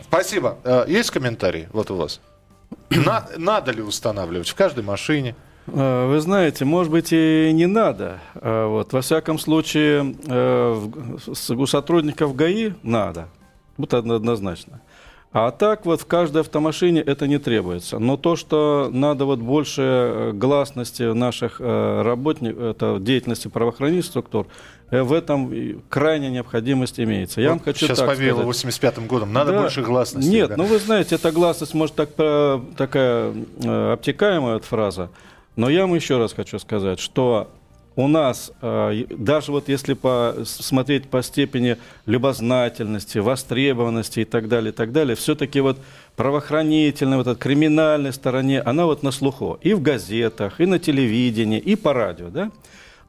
Спасибо. 0.00 0.56
Э, 0.64 0.84
есть 0.88 1.10
комментарии 1.10 1.68
вот 1.72 1.90
у 1.90 1.96
вас? 1.96 2.20
На, 2.90 3.26
надо 3.36 3.72
ли 3.72 3.82
устанавливать 3.82 4.48
в 4.48 4.54
каждой 4.54 4.82
машине? 4.82 5.36
Э, 5.66 6.06
вы 6.06 6.20
знаете, 6.20 6.64
может 6.64 6.90
быть, 6.90 7.12
и 7.12 7.50
не 7.52 7.66
надо. 7.66 8.18
Э, 8.34 8.66
вот. 8.66 8.92
Во 8.92 9.02
всяком 9.02 9.38
случае, 9.38 10.14
у 11.50 11.66
сотрудников 11.66 12.34
ГАИ 12.34 12.72
надо. 12.82 13.28
Вот 13.76 13.94
однозначно. 13.94 14.80
А 15.32 15.50
так 15.50 15.86
вот 15.86 16.02
в 16.02 16.06
каждой 16.06 16.42
автомашине 16.42 17.00
это 17.00 17.26
не 17.26 17.38
требуется. 17.38 17.98
Но 17.98 18.18
то, 18.18 18.36
что 18.36 18.90
надо 18.92 19.24
вот 19.24 19.38
больше 19.38 20.32
гласности 20.34 21.04
наших 21.04 21.58
работников, 21.58 22.62
это 22.62 22.98
деятельности 23.00 23.48
правоохранительных 23.48 24.04
структур, 24.04 24.46
в 25.00 25.12
этом 25.12 25.82
крайняя 25.88 26.30
необходимость 26.30 27.00
имеется. 27.00 27.40
Я 27.40 27.48
вот 27.48 27.54
вам 27.54 27.64
хочу 27.64 27.86
сейчас 27.86 27.98
так 27.98 28.08
повеяло 28.08 28.42
85-м 28.42 29.06
годом. 29.06 29.32
Надо 29.32 29.52
да. 29.52 29.62
больше 29.62 29.82
гласности. 29.82 30.28
Нет, 30.28 30.50
да. 30.50 30.56
ну 30.56 30.64
вы 30.64 30.78
знаете, 30.78 31.14
эта 31.14 31.32
гласность 31.32 31.72
может 31.72 31.94
так, 31.94 32.10
э, 32.18 32.60
такая 32.76 33.32
э, 33.64 33.92
обтекаемая 33.92 34.54
вот 34.54 34.64
фраза. 34.64 35.08
Но 35.56 35.70
я 35.70 35.82
вам 35.82 35.94
еще 35.94 36.18
раз 36.18 36.32
хочу 36.34 36.58
сказать, 36.58 37.00
что 37.00 37.50
у 37.94 38.08
нас, 38.08 38.52
даже 38.62 39.52
вот 39.52 39.68
если 39.68 39.92
посмотреть 39.92 41.08
по 41.08 41.22
степени 41.22 41.76
любознательности, 42.06 43.18
востребованности 43.18 44.20
и 44.20 44.24
так 44.24 44.48
далее, 44.48 44.72
и 44.72 44.74
так 44.74 44.92
далее, 44.92 45.14
все-таки 45.14 45.60
вот 45.60 45.78
правоохранительной, 46.16 47.18
вот 47.18 47.26
этой 47.26 47.38
криминальной 47.38 48.12
стороне, 48.12 48.60
она 48.60 48.86
вот 48.86 49.02
на 49.02 49.10
слуху. 49.10 49.58
И 49.60 49.74
в 49.74 49.82
газетах, 49.82 50.60
и 50.60 50.66
на 50.66 50.78
телевидении, 50.78 51.58
и 51.58 51.76
по 51.76 51.92
радио, 51.92 52.28
да? 52.28 52.50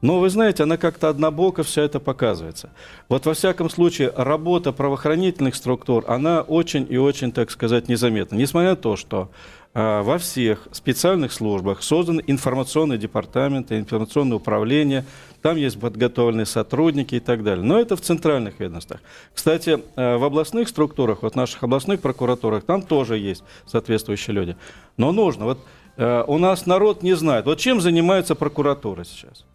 Но 0.04 0.20
вы 0.20 0.28
знаете, 0.28 0.64
она 0.64 0.76
как-то 0.76 1.08
однобоко 1.08 1.62
все 1.62 1.80
это 1.80 1.98
показывается. 1.98 2.68
Вот 3.08 3.24
во 3.24 3.32
всяком 3.32 3.70
случае, 3.70 4.12
работа 4.14 4.70
правоохранительных 4.70 5.54
структур, 5.54 6.04
она 6.08 6.42
очень 6.42 6.86
и 6.90 6.98
очень, 6.98 7.32
так 7.32 7.50
сказать, 7.50 7.88
незаметна. 7.88 8.36
Несмотря 8.36 8.72
на 8.72 8.76
то, 8.76 8.96
что 8.96 9.30
э, 9.72 10.02
во 10.02 10.18
всех 10.18 10.68
специальных 10.72 11.32
службах 11.32 11.82
созданы 11.82 12.22
информационные 12.26 12.98
департаменты, 12.98 13.78
информационное 13.78 14.36
управление, 14.36 15.06
там 15.40 15.56
есть 15.56 15.80
подготовленные 15.80 16.44
сотрудники 16.44 17.14
и 17.14 17.20
так 17.20 17.42
далее. 17.42 17.64
Но 17.64 17.80
это 17.80 17.96
в 17.96 18.02
центральных 18.02 18.60
ведомствах. 18.60 19.00
Кстати, 19.32 19.80
э, 19.96 20.16
в 20.18 20.24
областных 20.24 20.68
структурах, 20.68 21.22
вот 21.22 21.34
наших 21.34 21.62
областных 21.62 22.02
прокуратурах, 22.02 22.64
там 22.64 22.82
тоже 22.82 23.16
есть 23.16 23.42
соответствующие 23.64 24.34
люди. 24.34 24.54
Но 24.98 25.12
нужно. 25.12 25.46
Вот 25.46 25.60
э, 25.96 26.24
у 26.26 26.36
нас 26.36 26.66
народ 26.66 27.02
не 27.02 27.14
знает. 27.14 27.46
Вот 27.46 27.58
чем 27.58 27.80
занимается 27.80 28.34
прокуратура 28.34 29.04
сейчас? 29.04 29.46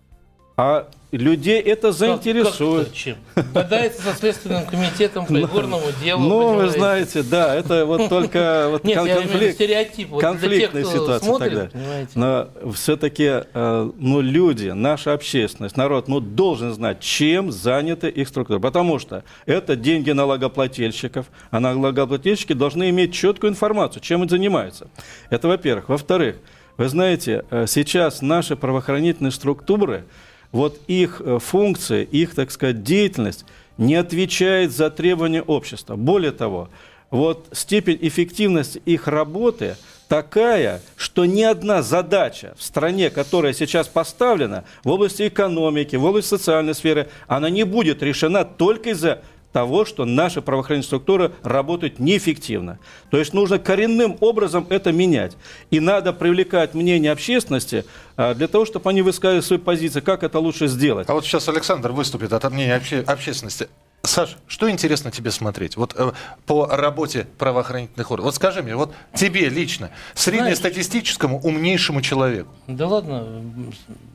А 0.60 0.90
людей 1.14 1.62
это 1.62 1.94
заинтересует. 1.94 2.88
Как, 2.88 2.94
как 2.94 2.98
чем? 2.98 3.16
Бодается 3.54 4.02
со 4.02 4.14
Следственным 4.14 4.66
комитетом 4.66 5.26
по 5.26 5.32
игорному 5.40 5.86
делу. 6.04 6.20
Ну, 6.22 6.54
вы 6.56 6.68
знаете, 6.68 7.24
да, 7.24 7.56
это 7.56 7.86
вот 7.86 8.10
только 8.10 8.68
вот 8.72 8.84
Нет, 8.84 8.98
конфликт, 8.98 9.56
стереотип. 9.56 10.10
Вот 10.10 10.20
конфликтная 10.22 10.84
тех, 10.84 10.92
ситуация 10.92 11.26
смотрит, 11.26 11.54
тогда. 11.54 11.70
Понимаете? 11.70 12.12
Но 12.16 12.50
все-таки 12.74 13.44
э, 13.54 13.92
ну, 13.98 14.20
люди, 14.20 14.68
наша 14.68 15.14
общественность, 15.14 15.78
народ, 15.78 16.10
ну, 16.10 16.20
должен 16.20 16.74
знать, 16.74 17.00
чем 17.00 17.54
заняты 17.54 18.10
их 18.10 18.28
структуры. 18.28 18.60
Потому 18.60 19.00
что 19.00 19.24
это 19.46 19.78
деньги 19.78 20.12
налогоплательщиков, 20.12 21.28
а 21.52 21.62
налогоплательщики 21.62 22.52
должны 22.52 22.90
иметь 22.90 23.14
четкую 23.14 23.52
информацию, 23.52 24.02
чем 24.02 24.24
они 24.24 24.30
занимаются. 24.30 24.90
Это 25.30 25.48
во-первых. 25.48 25.88
Во-вторых, 25.88 26.36
вы 26.76 26.90
знаете, 26.90 27.46
э, 27.50 27.66
сейчас 27.66 28.22
наши 28.22 28.58
правоохранительные 28.58 29.32
структуры– 29.32 30.04
вот 30.52 30.80
их 30.88 31.22
э, 31.24 31.40
функция, 31.40 32.04
их, 32.04 32.36
так 32.36 32.52
сказать, 32.52 32.84
деятельность 32.84 33.46
не 33.78 33.96
отвечает 33.96 34.72
за 34.72 34.90
требования 34.90 35.42
общества. 35.42 35.96
Более 35.96 36.32
того, 36.32 36.70
вот 37.12 37.48
степень 37.52 37.98
эффективности 38.02 38.82
их 38.86 39.08
работы 39.08 39.76
такая, 40.08 40.82
что 40.96 41.26
ни 41.26 41.44
одна 41.44 41.82
задача 41.82 42.54
в 42.58 42.64
стране, 42.64 43.10
которая 43.10 43.54
сейчас 43.54 43.88
поставлена 43.88 44.66
в 44.84 44.90
области 44.90 45.28
экономики, 45.28 45.96
в 45.96 46.04
области 46.04 46.30
социальной 46.30 46.76
сферы, 46.76 47.10
она 47.28 47.50
не 47.50 47.64
будет 47.64 48.04
решена 48.04 48.44
только 48.44 48.90
из-за 48.92 49.22
того, 49.52 49.86
что 49.86 50.06
наши 50.06 50.42
правоохранительные 50.42 50.88
структуры 50.88 51.32
работают 51.44 52.00
неэффективно. 52.00 52.80
То 53.10 53.18
есть 53.18 53.34
нужно 53.34 53.60
коренным 53.60 54.18
образом 54.20 54.68
это 54.70 54.92
менять. 54.92 55.36
И 55.72 55.80
надо 55.80 56.14
привлекать 56.14 56.74
мнение 56.74 57.12
общественности 57.12 57.86
а, 58.16 58.34
для 58.34 58.48
того, 58.48 58.66
чтобы 58.66 58.90
они 58.90 59.02
высказали 59.02 59.42
свои 59.42 59.60
позиции, 59.60 60.02
как 60.02 60.24
это 60.24 60.40
лучше 60.40 60.68
сделать. 60.68 61.10
А 61.10 61.14
вот 61.14 61.26
сейчас 61.26 61.50
Александр 61.50 61.92
выступит 61.92 62.34
от 62.34 62.50
мнения 62.52 62.76
обще- 62.76 63.04
общественности. 63.06 63.68
Саш, 64.02 64.38
что 64.48 64.70
интересно 64.70 65.12
тебе 65.12 65.30
смотреть? 65.30 65.76
Вот 65.76 65.94
э, 65.98 66.14
по 66.46 66.68
работе 66.68 67.28
правоохранительных 67.38 68.10
органов. 68.12 68.28
Вот 68.28 68.36
скажи 68.36 68.64
мне, 68.64 68.76
вот 68.76 68.94
тебе 69.14 69.50
лично, 69.50 69.90
среднестатистическому 70.14 71.42
умнейшему 71.42 72.02
человеку. 72.02 72.50
Да 72.68 72.88
ладно, 72.88 73.28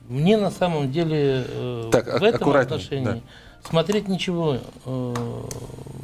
мне 0.09 0.39
на 0.39 0.51
самом 0.51 0.91
деле 0.91 1.45
э, 1.47 1.89
так, 1.93 2.19
в 2.19 2.23
этом 2.23 2.51
отношении 2.51 3.05
да 3.05 3.21
смотреть 3.69 4.09
ничего 4.09 4.59
э, 4.85 5.15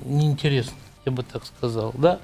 неинтересно, 0.04 0.76
я 1.04 1.12
бы 1.12 1.22
так 1.22 1.44
сказал, 1.44 1.92
да. 1.96 2.18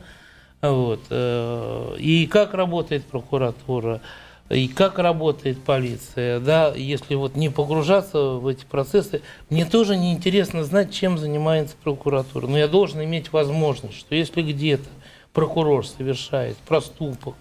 Вот. 0.63 1.01
Э, 1.11 1.97
и 1.99 2.27
как 2.27 2.55
работает 2.55 3.05
прокуратура, 3.05 4.01
и 4.49 4.69
как 4.69 4.99
работает 4.99 5.63
полиция, 5.63 6.39
да, 6.39 6.73
если 6.75 7.17
вот 7.17 7.35
не 7.35 7.49
погружаться 7.49 8.19
в 8.19 8.47
эти 8.47 8.65
процессы, 8.65 9.23
мне 9.51 9.65
тоже 9.65 9.97
неинтересно 9.97 10.63
знать, 10.63 10.93
чем 10.93 11.19
занимается 11.19 11.75
прокуратура. 11.83 12.47
Но 12.47 12.57
я 12.57 12.69
должен 12.69 13.03
иметь 13.03 13.33
возможность, 13.33 13.99
что 13.99 14.15
если 14.15 14.43
где-то 14.43 14.89
прокурор 15.33 15.87
совершает 15.87 16.57
проступок 16.59 17.35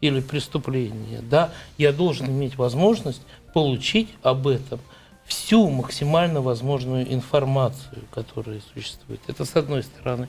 или 0.00 0.20
преступление, 0.20 1.20
да, 1.22 1.50
я 1.76 1.92
должен 1.92 2.26
иметь 2.26 2.56
возможность 2.56 3.22
получить 3.52 4.08
об 4.22 4.46
этом 4.46 4.80
всю 5.26 5.68
максимально 5.70 6.40
возможную 6.40 7.12
информацию, 7.12 8.02
которая 8.10 8.60
существует. 8.74 9.20
Это 9.26 9.44
с 9.44 9.56
одной 9.56 9.82
стороны. 9.82 10.28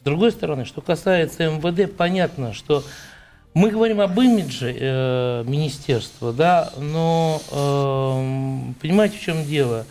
С 0.00 0.04
другой 0.04 0.32
стороны, 0.32 0.64
что 0.64 0.80
касается 0.80 1.48
МВД, 1.48 1.94
понятно, 1.96 2.52
что 2.52 2.84
мы 3.54 3.70
говорим 3.70 4.00
об 4.00 4.20
имидже 4.20 4.76
э, 4.76 5.44
министерства, 5.46 6.32
да, 6.32 6.72
но 6.76 7.40
э, 7.50 8.72
понимаете, 8.82 9.16
в 9.16 9.20
чем 9.20 9.44
дело? 9.44 9.86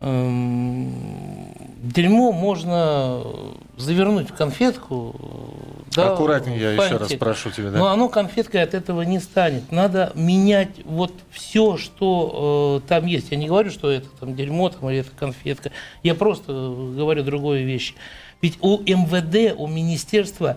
Э, 0.00 0.86
дерьмо 1.82 2.32
можно 2.32 3.22
завернуть 3.78 4.30
в 4.30 4.34
конфетку. 4.34 5.14
Да, 5.94 6.12
Аккуратнее, 6.12 6.60
я 6.60 6.72
еще 6.72 6.96
раз 6.96 7.12
прошу 7.14 7.50
тебя. 7.50 7.70
Да? 7.70 7.78
Но 7.78 7.88
оно 7.88 8.08
конфеткой 8.08 8.62
от 8.62 8.74
этого 8.74 9.02
не 9.02 9.18
станет. 9.20 9.72
Надо 9.72 10.12
менять 10.14 10.84
вот 10.84 11.12
все, 11.30 11.76
что 11.76 12.82
э, 12.84 12.88
там 12.88 13.06
есть. 13.06 13.30
Я 13.30 13.36
не 13.36 13.48
говорю, 13.48 13.70
что 13.70 13.90
это 13.90 14.08
там 14.20 14.34
дерьмо 14.36 14.68
там, 14.68 14.90
или 14.90 15.00
это 15.00 15.10
конфетка. 15.18 15.70
Я 16.02 16.14
просто 16.14 16.52
говорю 16.52 17.24
другую 17.24 17.64
вещь. 17.64 17.94
Ведь 18.42 18.58
у 18.60 18.78
МВД, 18.78 19.54
у 19.56 19.66
министерства 19.66 20.56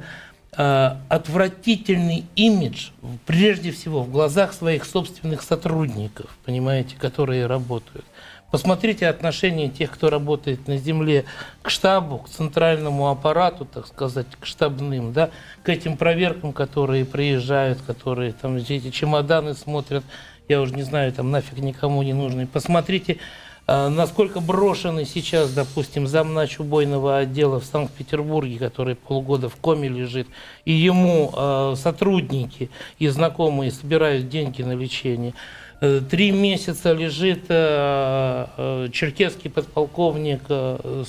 Э, 0.57 0.97
отвратительный 1.07 2.25
имидж, 2.35 2.89
прежде 3.25 3.71
всего, 3.71 4.03
в 4.03 4.11
глазах 4.11 4.51
своих 4.51 4.83
собственных 4.83 5.43
сотрудников, 5.43 6.37
понимаете, 6.43 6.97
которые 6.99 7.45
работают. 7.45 8.03
Посмотрите 8.51 9.07
отношение 9.07 9.69
тех, 9.69 9.91
кто 9.91 10.09
работает 10.09 10.67
на 10.67 10.77
земле, 10.77 11.23
к 11.61 11.69
штабу, 11.69 12.19
к 12.19 12.29
центральному 12.29 13.09
аппарату, 13.09 13.65
так 13.65 13.87
сказать, 13.87 14.27
к 14.39 14.45
штабным, 14.45 15.13
да, 15.13 15.29
к 15.63 15.69
этим 15.69 15.95
проверкам, 15.95 16.51
которые 16.51 17.05
приезжают, 17.05 17.81
которые 17.81 18.33
там 18.33 18.57
эти 18.57 18.91
чемоданы 18.91 19.53
смотрят, 19.53 20.03
я 20.49 20.59
уже 20.59 20.75
не 20.75 20.83
знаю, 20.83 21.13
там 21.13 21.31
нафиг 21.31 21.59
никому 21.59 22.03
не 22.03 22.13
нужны. 22.13 22.45
Посмотрите 22.45 23.19
а, 23.67 23.89
насколько 23.89 24.41
брошенный 24.41 25.05
сейчас, 25.05 25.53
допустим, 25.53 26.05
замнач 26.05 26.59
убойного 26.59 27.19
отдела 27.19 27.59
в 27.59 27.63
Санкт-Петербурге, 27.63 28.57
который 28.57 28.95
полгода 28.95 29.47
в 29.47 29.55
коме 29.55 29.87
лежит, 29.87 30.27
и 30.65 30.73
ему 30.73 31.31
э, 31.33 31.75
сотрудники 31.77 32.69
и 32.99 33.07
знакомые 33.07 33.71
собирают 33.71 34.27
деньги 34.27 34.61
на 34.61 34.73
лечение. 34.73 35.33
Э, 35.81 35.99
три 35.99 36.31
месяца 36.31 36.93
лежит 36.93 37.45
э, 37.49 38.45
э, 38.55 38.89
черкесский 38.93 39.49
подполковник 39.49 40.43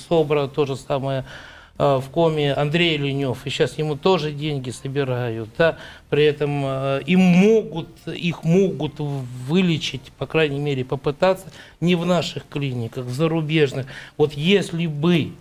СОБРа, 0.09 0.47
то 0.47 0.65
же 0.65 0.75
самое, 0.75 1.25
в 1.75 2.03
коме 2.11 2.53
Андрей 2.53 2.97
Ленев, 2.97 3.47
и 3.47 3.49
сейчас 3.49 3.79
ему 3.79 3.95
тоже 3.95 4.31
деньги 4.31 4.69
собирают, 4.69 5.49
да, 5.57 5.79
при 6.11 6.23
этом 6.23 6.63
им 6.99 7.19
могут, 7.19 7.87
их 8.05 8.43
могут 8.43 8.99
вылечить, 8.99 10.11
по 10.19 10.27
крайней 10.27 10.59
мере, 10.59 10.85
попытаться 10.85 11.47
не 11.81 11.95
в 11.95 12.05
наших 12.05 12.47
клиниках, 12.47 13.05
в 13.05 13.11
зарубежных. 13.11 13.87
Вот 14.17 14.33
если 14.33 14.85
бы 14.85 15.31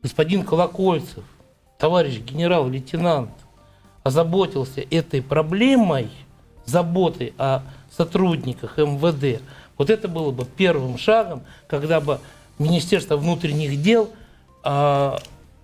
господин 0.00 0.44
Колокольцев, 0.44 1.24
товарищ 1.76 2.20
генерал-лейтенант, 2.20 3.32
озаботился 4.04 4.80
этой 4.88 5.22
проблемой, 5.22 6.08
заботой 6.66 7.32
о 7.38 7.62
сотрудниках 7.96 8.76
МВД, 8.76 9.40
вот 9.78 9.90
это 9.90 10.08
было 10.08 10.30
бы 10.30 10.44
первым 10.44 10.98
шагом, 10.98 11.42
когда 11.68 12.00
бы 12.00 12.20
Министерство 12.58 13.16
внутренних 13.16 13.80
дел– 13.82 14.10
а, 14.68 15.20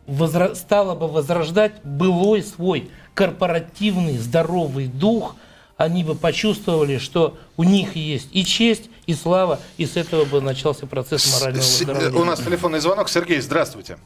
возра- 0.06 0.54
стала 0.54 0.94
бы 0.94 1.08
возрождать 1.08 1.72
былой 1.82 2.40
свой 2.40 2.88
корпоративный 3.14 4.16
здоровый 4.16 4.86
дух, 4.86 5.34
они 5.76 6.04
бы 6.04 6.14
почувствовали, 6.14 6.98
что 6.98 7.36
у 7.56 7.64
них 7.64 7.96
есть 7.96 8.28
и 8.30 8.44
честь, 8.44 8.88
и 9.06 9.14
слава, 9.14 9.58
и 9.76 9.86
с 9.86 9.96
этого 9.96 10.24
бы 10.24 10.40
начался 10.40 10.86
процесс 10.86 11.32
морального 11.34 11.64
выздоровления. 11.64 12.20
У 12.20 12.24
нас 12.24 12.38
телефонный 12.38 12.78
звонок. 12.78 13.08
Сергей, 13.08 13.40
здравствуйте. 13.40 13.98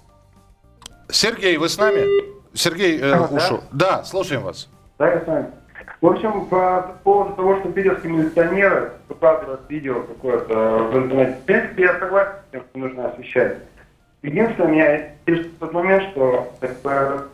Сергей, 1.10 1.58
вы 1.58 1.68
с 1.68 1.76
нами? 1.76 2.06
Сергей 2.54 2.98
э, 2.98 3.12
а, 3.12 3.26
ушел. 3.26 3.60
Да? 3.70 3.98
да, 3.98 4.04
слушаем 4.04 4.44
вас. 4.44 4.68
Да, 4.98 5.12
я 5.12 5.22
с 5.22 5.26
вами. 5.26 5.50
В 6.00 6.06
общем, 6.06 6.46
по 6.46 6.96
поводу 7.04 7.34
того, 7.34 7.58
что 7.60 7.72
питерские 7.72 8.12
милиционеры 8.12 8.92
выкладывают 9.08 9.62
видео 9.68 10.02
какое-то 10.02 10.54
в 10.92 10.96
интернете, 10.96 11.38
в 11.40 11.44
принципе, 11.44 11.82
я 11.84 11.98
согласен 11.98 12.32
с 12.48 12.52
тем, 12.52 12.62
что 12.62 12.78
нужно 12.78 13.08
освещать. 13.08 13.58
Единственное, 14.22 14.70
меня 14.70 15.06
интересует 15.06 15.58
тот 15.58 15.72
момент, 15.72 16.02
что 16.10 16.52
как 16.60 16.80
бы, 16.82 17.28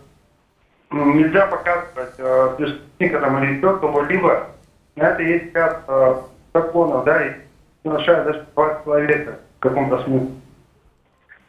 ну, 0.91 1.15
нельзя 1.15 1.47
показывать 1.47 2.15
э, 2.19 2.55
преступника 2.57 3.21
там, 3.21 3.43
или 3.43 3.57
еще 3.57 3.79
кого-либо. 3.79 4.47
На 4.97 5.11
это 5.11 5.23
есть 5.23 5.55
ряд 5.55 5.83
э, 5.89 6.15
законов, 6.53 7.05
да, 7.05 7.27
и 7.27 7.33
нарушает 7.85 8.25
даже 8.25 8.47
права 8.55 8.83
человека 8.85 9.39
в 9.59 9.61
каком-то 9.61 10.03
смысле. 10.05 10.29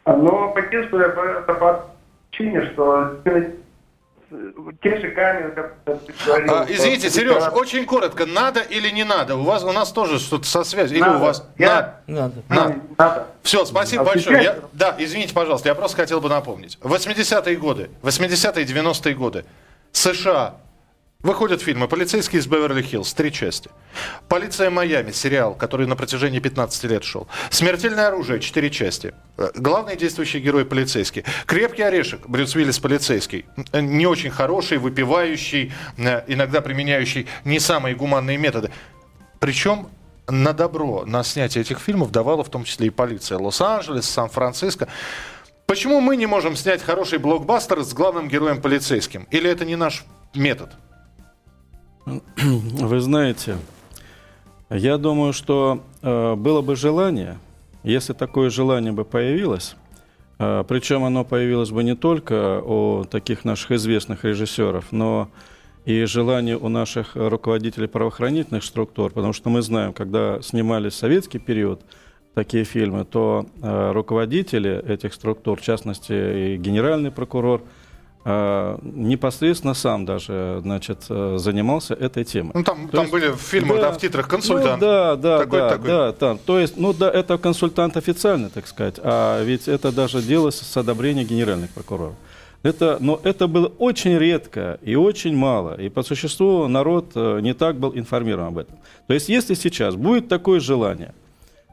Но 0.06 0.52
поддерживаю 0.52 1.06
это 1.06 1.54
по 1.54 1.84
причине, 2.30 2.64
что 2.72 3.18
те 4.82 5.00
же 5.00 5.10
камеры, 5.10 5.52
как 5.52 5.76
а, 5.86 6.66
Извините, 6.68 7.10
Сереж, 7.10 7.44
да. 7.44 7.50
очень 7.50 7.84
коротко, 7.86 8.26
надо 8.26 8.60
или 8.60 8.90
не 8.90 9.04
надо? 9.04 9.36
У 9.36 9.42
вас 9.42 9.62
у 9.62 9.72
нас 9.72 9.92
тоже 9.92 10.18
что-то 10.18 10.46
со 10.46 10.64
связью. 10.64 10.98
Или 10.98 11.08
у 11.08 11.18
вас 11.18 11.46
я... 11.58 12.00
надо? 12.06 12.42
Надо. 12.48 12.76
надо. 12.98 13.26
Все, 13.42 13.64
спасибо 13.64 14.02
а 14.02 14.06
большое. 14.06 14.42
Я... 14.42 14.58
Да, 14.72 14.94
извините, 14.98 15.34
пожалуйста, 15.34 15.68
я 15.68 15.74
просто 15.74 15.96
хотел 15.96 16.20
бы 16.20 16.28
напомнить. 16.28 16.78
80-е 16.80 17.56
годы, 17.56 17.90
80-е 18.02 18.64
90-е 18.64 19.14
годы 19.14 19.44
США 19.92 20.56
Выходят 21.24 21.62
фильмы 21.62 21.88
«Полицейский 21.88 22.38
из 22.38 22.46
Беверли-Хиллз», 22.46 23.14
три 23.14 23.32
части. 23.32 23.70
«Полиция 24.28 24.68
Майами», 24.68 25.10
сериал, 25.10 25.54
который 25.54 25.86
на 25.86 25.96
протяжении 25.96 26.38
15 26.38 26.84
лет 26.84 27.02
шел. 27.02 27.26
«Смертельное 27.48 28.08
оружие», 28.08 28.40
четыре 28.40 28.68
части. 28.68 29.14
Э, 29.38 29.48
главный 29.54 29.96
действующий 29.96 30.40
герой 30.40 30.66
полицейский. 30.66 31.24
«Крепкий 31.46 31.80
орешек», 31.80 32.28
Брюс 32.28 32.54
Уиллис 32.54 32.78
полицейский. 32.78 33.46
Э, 33.72 33.80
не 33.80 34.06
очень 34.06 34.28
хороший, 34.28 34.76
выпивающий, 34.76 35.72
э, 35.96 36.24
иногда 36.26 36.60
применяющий 36.60 37.26
не 37.46 37.58
самые 37.58 37.94
гуманные 37.94 38.36
методы. 38.36 38.70
Причем 39.40 39.88
на 40.28 40.52
добро 40.52 41.06
на 41.06 41.24
снятие 41.24 41.62
этих 41.62 41.78
фильмов 41.78 42.10
давала 42.10 42.44
в 42.44 42.50
том 42.50 42.64
числе 42.64 42.88
и 42.88 42.90
полиция 42.90 43.38
Лос-Анджелес, 43.38 44.04
Сан-Франциско. 44.10 44.88
Почему 45.64 46.02
мы 46.02 46.18
не 46.18 46.26
можем 46.26 46.54
снять 46.54 46.82
хороший 46.82 47.18
блокбастер 47.18 47.82
с 47.82 47.94
главным 47.94 48.28
героем 48.28 48.60
полицейским? 48.60 49.26
Или 49.30 49.48
это 49.48 49.64
не 49.64 49.76
наш 49.76 50.04
метод? 50.34 50.68
Вы 52.06 53.00
знаете, 53.00 53.56
я 54.70 54.98
думаю, 54.98 55.32
что 55.32 55.80
э, 56.02 56.34
было 56.34 56.60
бы 56.60 56.76
желание, 56.76 57.38
если 57.82 58.12
такое 58.12 58.50
желание 58.50 58.92
бы 58.92 59.04
появилось, 59.04 59.76
э, 60.38 60.64
причем 60.68 61.04
оно 61.04 61.24
появилось 61.24 61.70
бы 61.70 61.82
не 61.82 61.96
только 61.96 62.60
у 62.60 63.04
таких 63.04 63.44
наших 63.44 63.72
известных 63.72 64.24
режиссеров, 64.24 64.92
но 64.92 65.28
и 65.86 66.04
желание 66.04 66.58
у 66.58 66.68
наших 66.68 67.14
руководителей 67.14 67.88
правоохранительных 67.88 68.64
структур, 68.64 69.10
потому 69.12 69.32
что 69.32 69.48
мы 69.48 69.62
знаем, 69.62 69.92
когда 69.92 70.40
снимали 70.42 70.88
советский 70.90 71.38
период 71.38 71.80
такие 72.34 72.64
фильмы, 72.64 73.04
то 73.04 73.46
э, 73.62 73.92
руководители 73.92 74.84
этих 74.86 75.14
структур, 75.14 75.58
в 75.58 75.62
частности 75.62 76.54
и 76.54 76.56
генеральный 76.58 77.10
прокурор– 77.10 77.62
непосредственно 78.24 79.74
сам 79.74 80.06
даже, 80.06 80.60
значит, 80.62 81.04
э, 81.10 81.36
занимался 81.38 81.92
этой 81.92 82.24
темой. 82.24 82.52
Ну, 82.54 82.64
там, 82.64 82.88
там 82.88 83.02
есть, 83.02 83.12
были 83.12 83.28
в 83.28 83.36
фильмах, 83.36 83.76
да, 83.76 83.82
да, 83.82 83.92
в 83.92 83.98
титрах 83.98 84.28
консультант. 84.28 84.80
Ну, 84.80 84.86
да, 84.86 85.16
да, 85.16 85.38
такой, 85.40 85.58
да, 85.58 85.68
такой. 85.68 85.88
да, 85.88 86.12
там. 86.12 86.38
То 86.38 86.58
есть, 86.58 86.76
ну 86.78 86.94
да, 86.94 87.10
это 87.10 87.36
консультант 87.36 87.98
официальный, 87.98 88.48
так 88.48 88.66
сказать, 88.66 88.94
а 89.02 89.42
ведь 89.44 89.68
это 89.68 89.92
даже 89.92 90.22
делалось 90.22 90.58
с 90.58 90.76
одобрения 90.76 91.24
генеральных 91.24 91.70
прокуроров. 91.70 92.14
Это, 92.62 92.96
но 92.98 93.20
это 93.22 93.46
было 93.46 93.66
очень 93.78 94.16
редко 94.16 94.78
и 94.80 94.94
очень 94.96 95.36
мало. 95.36 95.78
И 95.78 95.90
по 95.90 96.02
существу 96.02 96.66
народ 96.66 97.12
э, 97.14 97.40
не 97.42 97.52
так 97.52 97.76
был 97.76 97.92
информирован 97.94 98.48
об 98.48 98.58
этом. 98.58 98.78
То 99.06 99.12
есть, 99.12 99.28
если 99.28 99.52
сейчас 99.52 99.96
будет 99.96 100.28
такое 100.28 100.60
желание, 100.60 101.14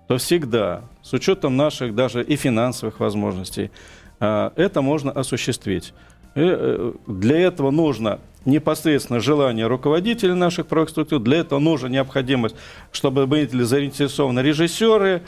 то 0.09 0.17
всегда, 0.17 0.81
с 1.01 1.13
учетом 1.13 1.55
наших 1.55 1.95
даже 1.95 2.21
и 2.21 2.35
финансовых 2.35 2.99
возможностей, 2.99 3.71
э, 4.19 4.51
это 4.57 4.81
можно 4.81 5.11
осуществить. 5.11 5.93
Э, 6.35 6.93
для 7.07 7.39
этого 7.39 7.71
нужно 7.71 8.19
непосредственно 8.45 9.19
желание 9.19 9.67
руководителей 9.67 10.33
наших 10.33 10.67
правых 10.67 10.89
структур, 10.89 11.19
для 11.19 11.39
этого 11.39 11.59
нужна 11.59 11.89
необходимость, 11.89 12.55
чтобы 12.91 13.27
были 13.27 13.63
заинтересованы 13.63 14.39
режиссеры, 14.39 15.09
э, 15.09 15.21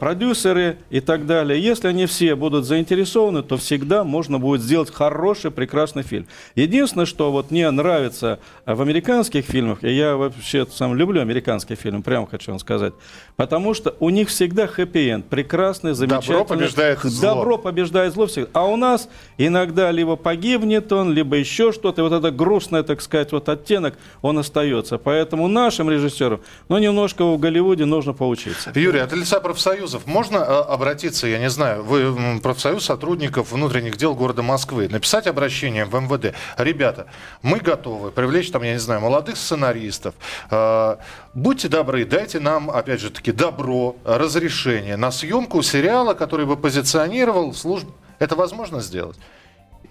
продюсеры 0.00 0.78
и 0.90 1.00
так 1.00 1.26
далее. 1.26 1.62
Если 1.62 1.86
они 1.86 2.06
все 2.06 2.34
будут 2.34 2.64
заинтересованы, 2.64 3.42
то 3.42 3.56
всегда 3.56 4.02
можно 4.02 4.38
будет 4.38 4.62
сделать 4.62 4.92
хороший, 4.92 5.52
прекрасный 5.52 6.02
фильм. 6.02 6.26
Единственное, 6.56 7.06
что 7.06 7.30
вот 7.30 7.50
мне 7.52 7.70
нравится 7.70 8.40
в 8.66 8.82
американских 8.82 9.44
фильмах, 9.44 9.84
и 9.84 9.92
я 9.92 10.16
вообще 10.16 10.66
сам 10.70 10.96
люблю 10.96 11.20
американские 11.20 11.76
фильмы, 11.76 12.02
прямо 12.02 12.26
хочу 12.26 12.50
вам 12.50 12.58
сказать, 12.58 12.94
потому 13.36 13.74
что 13.74 13.94
у 14.00 14.10
них 14.10 14.28
всегда 14.28 14.66
хэппи-энд, 14.66 15.26
прекрасный, 15.26 15.94
замечательный. 15.94 16.38
Добро 16.38 16.44
побеждает 16.44 16.98
зло. 17.00 17.20
Добро 17.20 17.58
побеждает 17.58 18.12
зло 18.14 18.26
всегда. 18.26 18.50
А 18.54 18.64
у 18.66 18.76
нас 18.76 19.08
иногда 19.38 19.92
либо 19.92 20.16
погибнет 20.16 20.92
он, 20.92 21.12
либо 21.12 21.36
еще 21.36 21.70
что-то, 21.70 22.00
и 22.00 22.04
вот 22.04 22.12
это 22.12 22.32
грустное, 22.32 22.82
так 22.82 23.00
сказать, 23.00 23.30
вот 23.30 23.48
оттенок, 23.48 23.94
он 24.22 24.38
остается. 24.38 24.98
Поэтому 24.98 25.46
нашим 25.46 25.88
режиссерам, 25.90 26.40
ну, 26.68 26.78
немножко 26.78 27.24
в 27.24 27.38
Голливуде 27.38 27.84
нужно 27.84 28.14
поучиться. 28.14 28.72
Юрий, 28.74 29.00
от 29.00 29.12
лица 29.12 29.38
профсоюзов 29.60 30.06
можно 30.06 30.38
э, 30.38 30.40
обратиться, 30.40 31.26
я 31.26 31.38
не 31.38 31.50
знаю, 31.50 31.84
вы 31.84 32.40
профсоюз 32.40 32.84
сотрудников 32.84 33.52
внутренних 33.52 33.96
дел 33.96 34.14
города 34.14 34.42
Москвы, 34.42 34.88
написать 34.88 35.26
обращение 35.26 35.84
в 35.84 35.94
МВД. 35.94 36.34
Ребята, 36.56 37.06
мы 37.42 37.58
готовы 37.58 38.10
привлечь 38.10 38.50
там, 38.50 38.62
я 38.62 38.72
не 38.72 38.78
знаю, 38.78 39.00
молодых 39.02 39.36
сценаристов. 39.36 40.14
Э, 40.50 40.96
Будьте 41.34 41.68
добры, 41.68 42.06
дайте 42.06 42.40
нам, 42.40 42.70
опять 42.70 43.00
же 43.00 43.10
таки, 43.10 43.32
добро, 43.32 43.96
разрешение 44.04 44.96
на 44.96 45.10
съемку 45.10 45.62
сериала, 45.62 46.14
который 46.14 46.46
бы 46.46 46.56
позиционировал 46.56 47.52
службу. 47.52 47.94
Это 48.18 48.36
возможно 48.36 48.80
сделать? 48.80 49.18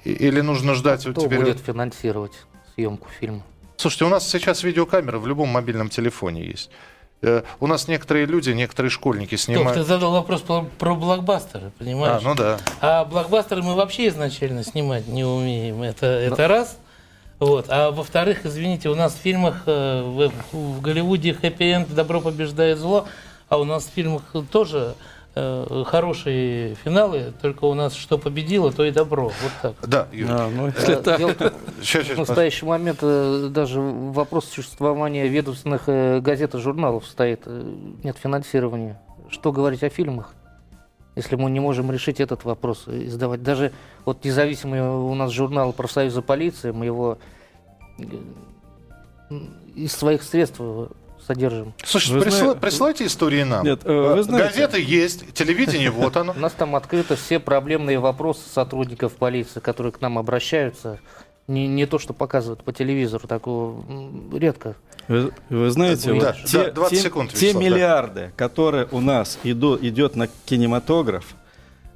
Или 0.04 0.42
нужно 0.42 0.74
ждать 0.74 1.02
Кто 1.02 1.14
теперь... 1.14 1.40
будет 1.40 1.60
финансировать 1.60 2.34
съемку 2.74 3.08
фильма? 3.20 3.44
Слушайте, 3.78 4.06
у 4.06 4.10
нас 4.10 4.28
сейчас 4.28 4.64
видеокамера 4.64 5.20
в 5.20 5.28
любом 5.28 5.50
мобильном 5.50 5.90
телефоне 5.90 6.44
есть. 6.44 6.72
Э, 7.22 7.44
У 7.60 7.68
нас 7.68 7.88
некоторые 7.88 8.26
люди, 8.26 8.52
некоторые 8.52 8.90
школьники 8.90 9.36
Стоп, 9.36 9.54
ты 9.56 9.60
снимают. 9.60 9.88
задал 9.88 10.12
вопрос 10.14 10.42
про, 10.42 10.66
про 10.78 10.96
блокбастеры, 10.96 11.68
А, 11.68 11.72
понимаешь? 11.80 12.22
ну 12.24 12.34
да. 12.36 12.58
А 12.82 13.04
блокбастеры 13.06 13.62
мы 13.62 13.76
вообще 13.76 14.08
изначально 14.08 14.64
снимать 14.64 15.08
не 15.08 15.24
умеем. 15.26 15.82
Это, 15.82 16.06
это 16.06 16.48
раз. 16.48 16.78
Вот. 17.40 17.66
А 17.70 17.92
во-вторых, 17.92 18.46
извините, 18.46 18.90
у 18.90 18.96
нас 18.96 19.14
в 19.14 19.18
фильмах 19.18 19.64
э, 19.66 20.02
в, 20.02 20.32
в 20.56 20.82
Голливуде 20.82 21.34
хэппи-энд 21.34 21.94
«Добро 21.94 22.22
побеждает 22.22 22.78
зло», 22.78 23.06
а 23.50 23.58
у 23.58 23.64
нас 23.64 23.86
в 23.86 23.90
фильмах 23.94 24.24
тоже 24.52 24.96
э, 25.36 25.84
хорошие 25.86 26.76
финалы, 26.76 27.34
только 27.42 27.66
у 27.66 27.74
нас 27.74 27.94
что 27.94 28.18
победило, 28.18 28.72
то 28.72 28.84
и 28.84 28.92
добро. 28.92 29.26
Вот 29.26 29.52
так. 29.62 29.90
Да, 29.90 30.08
Юрий. 30.12 30.32
А, 30.32 30.50
ну, 30.50 30.68
если 30.68 30.94
Э, 30.96 31.02
так. 31.02 31.18
дело 31.18 31.34
Щас, 31.82 32.06
щас, 32.06 32.16
В 32.16 32.20
настоящий 32.20 32.66
момент 32.66 33.00
э, 33.02 33.50
даже 33.52 33.80
вопрос 33.80 34.46
существования 34.46 35.28
ведомственных 35.28 35.84
э, 35.88 36.20
газет 36.20 36.56
и 36.56 36.60
журналов 36.60 37.06
стоит. 37.08 37.44
Нет 38.04 38.18
финансирования. 38.18 39.00
Что 39.30 39.52
говорить 39.52 39.84
о 39.84 39.90
фильмах, 39.90 40.34
если 41.16 41.36
мы 41.36 41.52
не 41.52 41.60
можем 41.60 41.92
решить 41.92 42.20
этот 42.20 42.46
вопрос, 42.46 42.88
издавать. 42.88 43.44
Даже 43.44 43.72
вот 44.06 44.24
независимый 44.24 44.82
у 44.82 45.14
нас 45.14 45.32
журнал 45.32 45.74
профсоюза 45.74 46.22
полиции, 46.22 46.72
мы 46.72 46.86
его 46.86 47.18
из 49.76 49.92
своих 49.92 50.24
средств 50.24 50.60
содержим. 51.34 51.74
Слушайте, 51.86 52.18
Вы 52.18 52.26
присла- 52.26 52.40
зна- 52.52 52.56
присылайте 52.56 53.06
истории 53.06 53.44
нам. 53.44 53.64
Нет, 53.64 53.82
э, 53.84 53.92
вы 53.94 54.20
Э, 54.20 54.24
знаете- 54.24 54.48
Газеты 54.48 54.82
есть, 54.82 55.32
телевидение 55.34 55.92
вот 55.92 56.18
оно. 56.18 56.34
У 56.38 56.40
нас 56.40 56.54
там 56.54 56.76
открыты 56.76 57.16
все 57.16 57.40
проблемные 57.40 58.00
вопросы 58.00 58.42
сотрудников 58.52 59.14
полиции, 59.14 59.60
которые 59.60 59.92
к 59.94 60.02
нам 60.02 60.18
обращаются. 60.18 61.00
Не, 61.48 61.68
не 61.68 61.86
то, 61.86 62.00
что 62.00 62.14
показывают 62.14 62.64
по 62.64 62.74
телевизору, 62.74 63.28
такого 63.28 63.84
редко. 64.36 64.76
Вы, 65.08 65.32
вы 65.50 65.70
знаете, 65.72 66.08
Да, 66.10 66.14
вот 66.14 66.24
да, 66.24 66.36
те, 66.46 66.72
20 66.72 66.98
те- 66.98 67.04
секунд, 67.04 67.30
те 67.34 67.46
Вячеслав, 67.48 67.64
да. 67.64 67.70
миллиарды, 67.70 68.32
которые 68.36 68.88
у 68.92 69.00
нас 69.02 69.38
иду, 69.44 69.78
идет 69.80 70.16
на 70.16 70.28
кинематограф, 70.46 71.26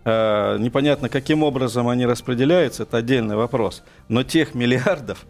э, 0.06 0.58
непонятно 0.60 1.10
каким 1.10 1.41
образом 1.43 1.88
они 1.88 2.06
распределяются, 2.06 2.84
это 2.84 2.98
отдельный 2.98 3.36
вопрос. 3.36 3.84
Но 4.10 4.24
тех 4.24 4.54
миллиардов 4.56 5.26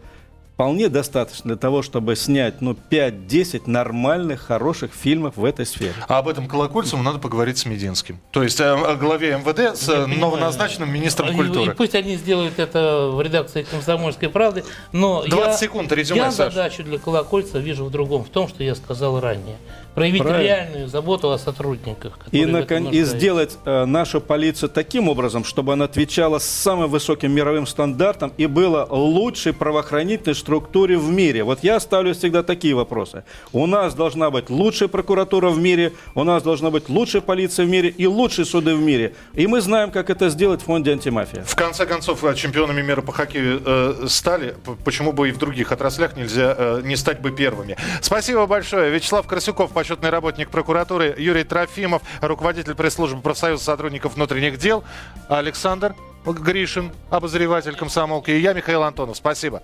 вполне 0.54 0.88
достаточно 0.88 1.50
для 1.50 1.56
того, 1.56 1.82
чтобы 1.82 2.16
снять 2.16 2.62
ну, 2.62 2.76
5-10 2.90 3.64
нормальных, 3.66 4.42
хороших 4.42 4.92
фильмов 4.94 5.36
в 5.36 5.46
этой 5.46 5.66
сфере. 5.66 5.94
А 6.08 6.20
об 6.20 6.28
этом 6.28 6.48
Колокольцеву 6.48 7.02
надо 7.02 7.18
поговорить 7.20 7.58
с 7.58 7.66
Мединским. 7.66 8.20
То 8.32 8.44
есть 8.44 8.60
э, 8.60 8.64
о 8.72 8.96
главе 8.96 9.38
МВД 9.38 9.76
с 9.78 9.90
э, 9.90 9.92
Я 9.94 10.04
понимаю. 10.04 10.20
новоназначенным 10.20 10.92
министром 10.94 11.30
И- 11.30 11.34
И, 11.34 11.36
культуры. 11.36 11.74
пусть 11.76 11.96
они 11.96 12.16
сделают 12.18 12.60
это 12.60 13.10
в 13.12 13.22
редакции 13.22 13.64
«Комсомольской 13.64 14.30
правды», 14.30 14.64
но 14.92 15.24
20 15.24 15.46
я, 15.46 15.58
секунд, 15.58 15.92
резюме, 15.92 16.20
я 16.22 16.32
Саша. 16.32 16.52
задачу 16.52 16.84
для 16.84 17.00
Колокольца 17.00 17.58
вижу 17.58 17.86
в 17.86 17.92
другом, 17.92 18.24
в 18.24 18.30
том, 18.30 18.48
что 18.48 18.64
я 18.64 18.76
сказал 18.76 19.20
ранее. 19.20 19.58
Проявить 19.96 20.24
Правильно. 20.24 20.44
реальную 20.44 20.88
заботу 20.88 21.32
о 21.32 21.38
сотрудниках. 21.38 22.18
И, 22.32 22.46
након- 22.46 22.90
и 22.92 23.04
сделать 23.04 23.58
э, 23.66 23.86
нашу 23.86 24.22
полицию 24.22 24.70
таким 24.70 25.08
образом, 25.08 25.44
чтобы 25.44 25.74
она 25.74 25.86
отвечала 25.86 26.40
самым 26.40 26.90
высоким 26.90 27.32
мировым 27.32 27.68
стандартам 27.68 28.32
и 28.38 28.48
была 28.48 28.86
лучшей 28.86 29.54
правоохранительной 29.54 30.34
структуре 30.44 30.98
в 30.98 31.10
мире. 31.10 31.44
Вот 31.44 31.64
я 31.64 31.80
ставлю 31.80 32.14
всегда 32.14 32.44
такие 32.44 32.76
вопросы. 32.76 33.24
У 33.54 33.66
нас 33.66 33.94
должна 33.94 34.30
быть 34.30 34.50
лучшая 34.50 34.90
прокуратура 34.90 35.50
в 35.50 35.60
мире, 35.60 35.94
у 36.16 36.24
нас 36.24 36.44
должна 36.44 36.70
быть 36.70 36.90
лучшая 36.90 37.22
полиция 37.22 37.66
в 37.66 37.70
мире 37.70 37.90
и 37.90 38.06
лучшие 38.06 38.46
суды 38.46 38.76
в 38.76 38.82
мире. 38.82 39.16
И 39.34 39.48
мы 39.48 39.62
знаем, 39.62 39.92
как 39.92 40.10
это 40.10 40.30
сделать 40.30 40.62
в 40.62 40.66
фонде 40.66 40.92
антимафия. 40.92 41.44
В 41.44 41.56
конце 41.56 41.86
концов, 41.86 42.24
э, 42.24 42.36
чемпионами 42.36 42.82
мира 42.82 43.02
по 43.02 43.14
хоккею 43.14 43.62
э, 43.66 44.06
стали. 44.08 44.56
Почему 44.84 45.14
бы 45.14 45.30
и 45.30 45.32
в 45.32 45.38
других 45.38 45.72
отраслях 45.72 46.18
нельзя 46.18 46.56
э, 46.58 46.82
не 46.84 46.98
стать 46.98 47.22
бы 47.22 47.32
первыми? 47.32 47.78
Спасибо 48.02 48.46
большое. 48.46 48.92
Вячеслав 48.92 49.26
Красюков, 49.26 49.72
почетный 49.72 50.10
работник 50.10 50.50
прокуратуры, 50.50 51.16
Юрий 51.18 51.46
Трофимов, 51.46 52.02
руководитель 52.22 52.76
пресс-службы 52.76 53.22
профсоюза 53.22 53.64
сотрудников 53.64 54.16
внутренних 54.16 54.58
дел, 54.58 54.84
Александр 55.30 55.96
Гришин, 56.26 56.92
обозреватель 57.10 57.76
комсомолки, 57.76 58.32
и 58.32 58.40
я, 58.40 58.54
Михаил 58.54 58.84
Антонов. 58.84 59.18
Спасибо. 59.18 59.64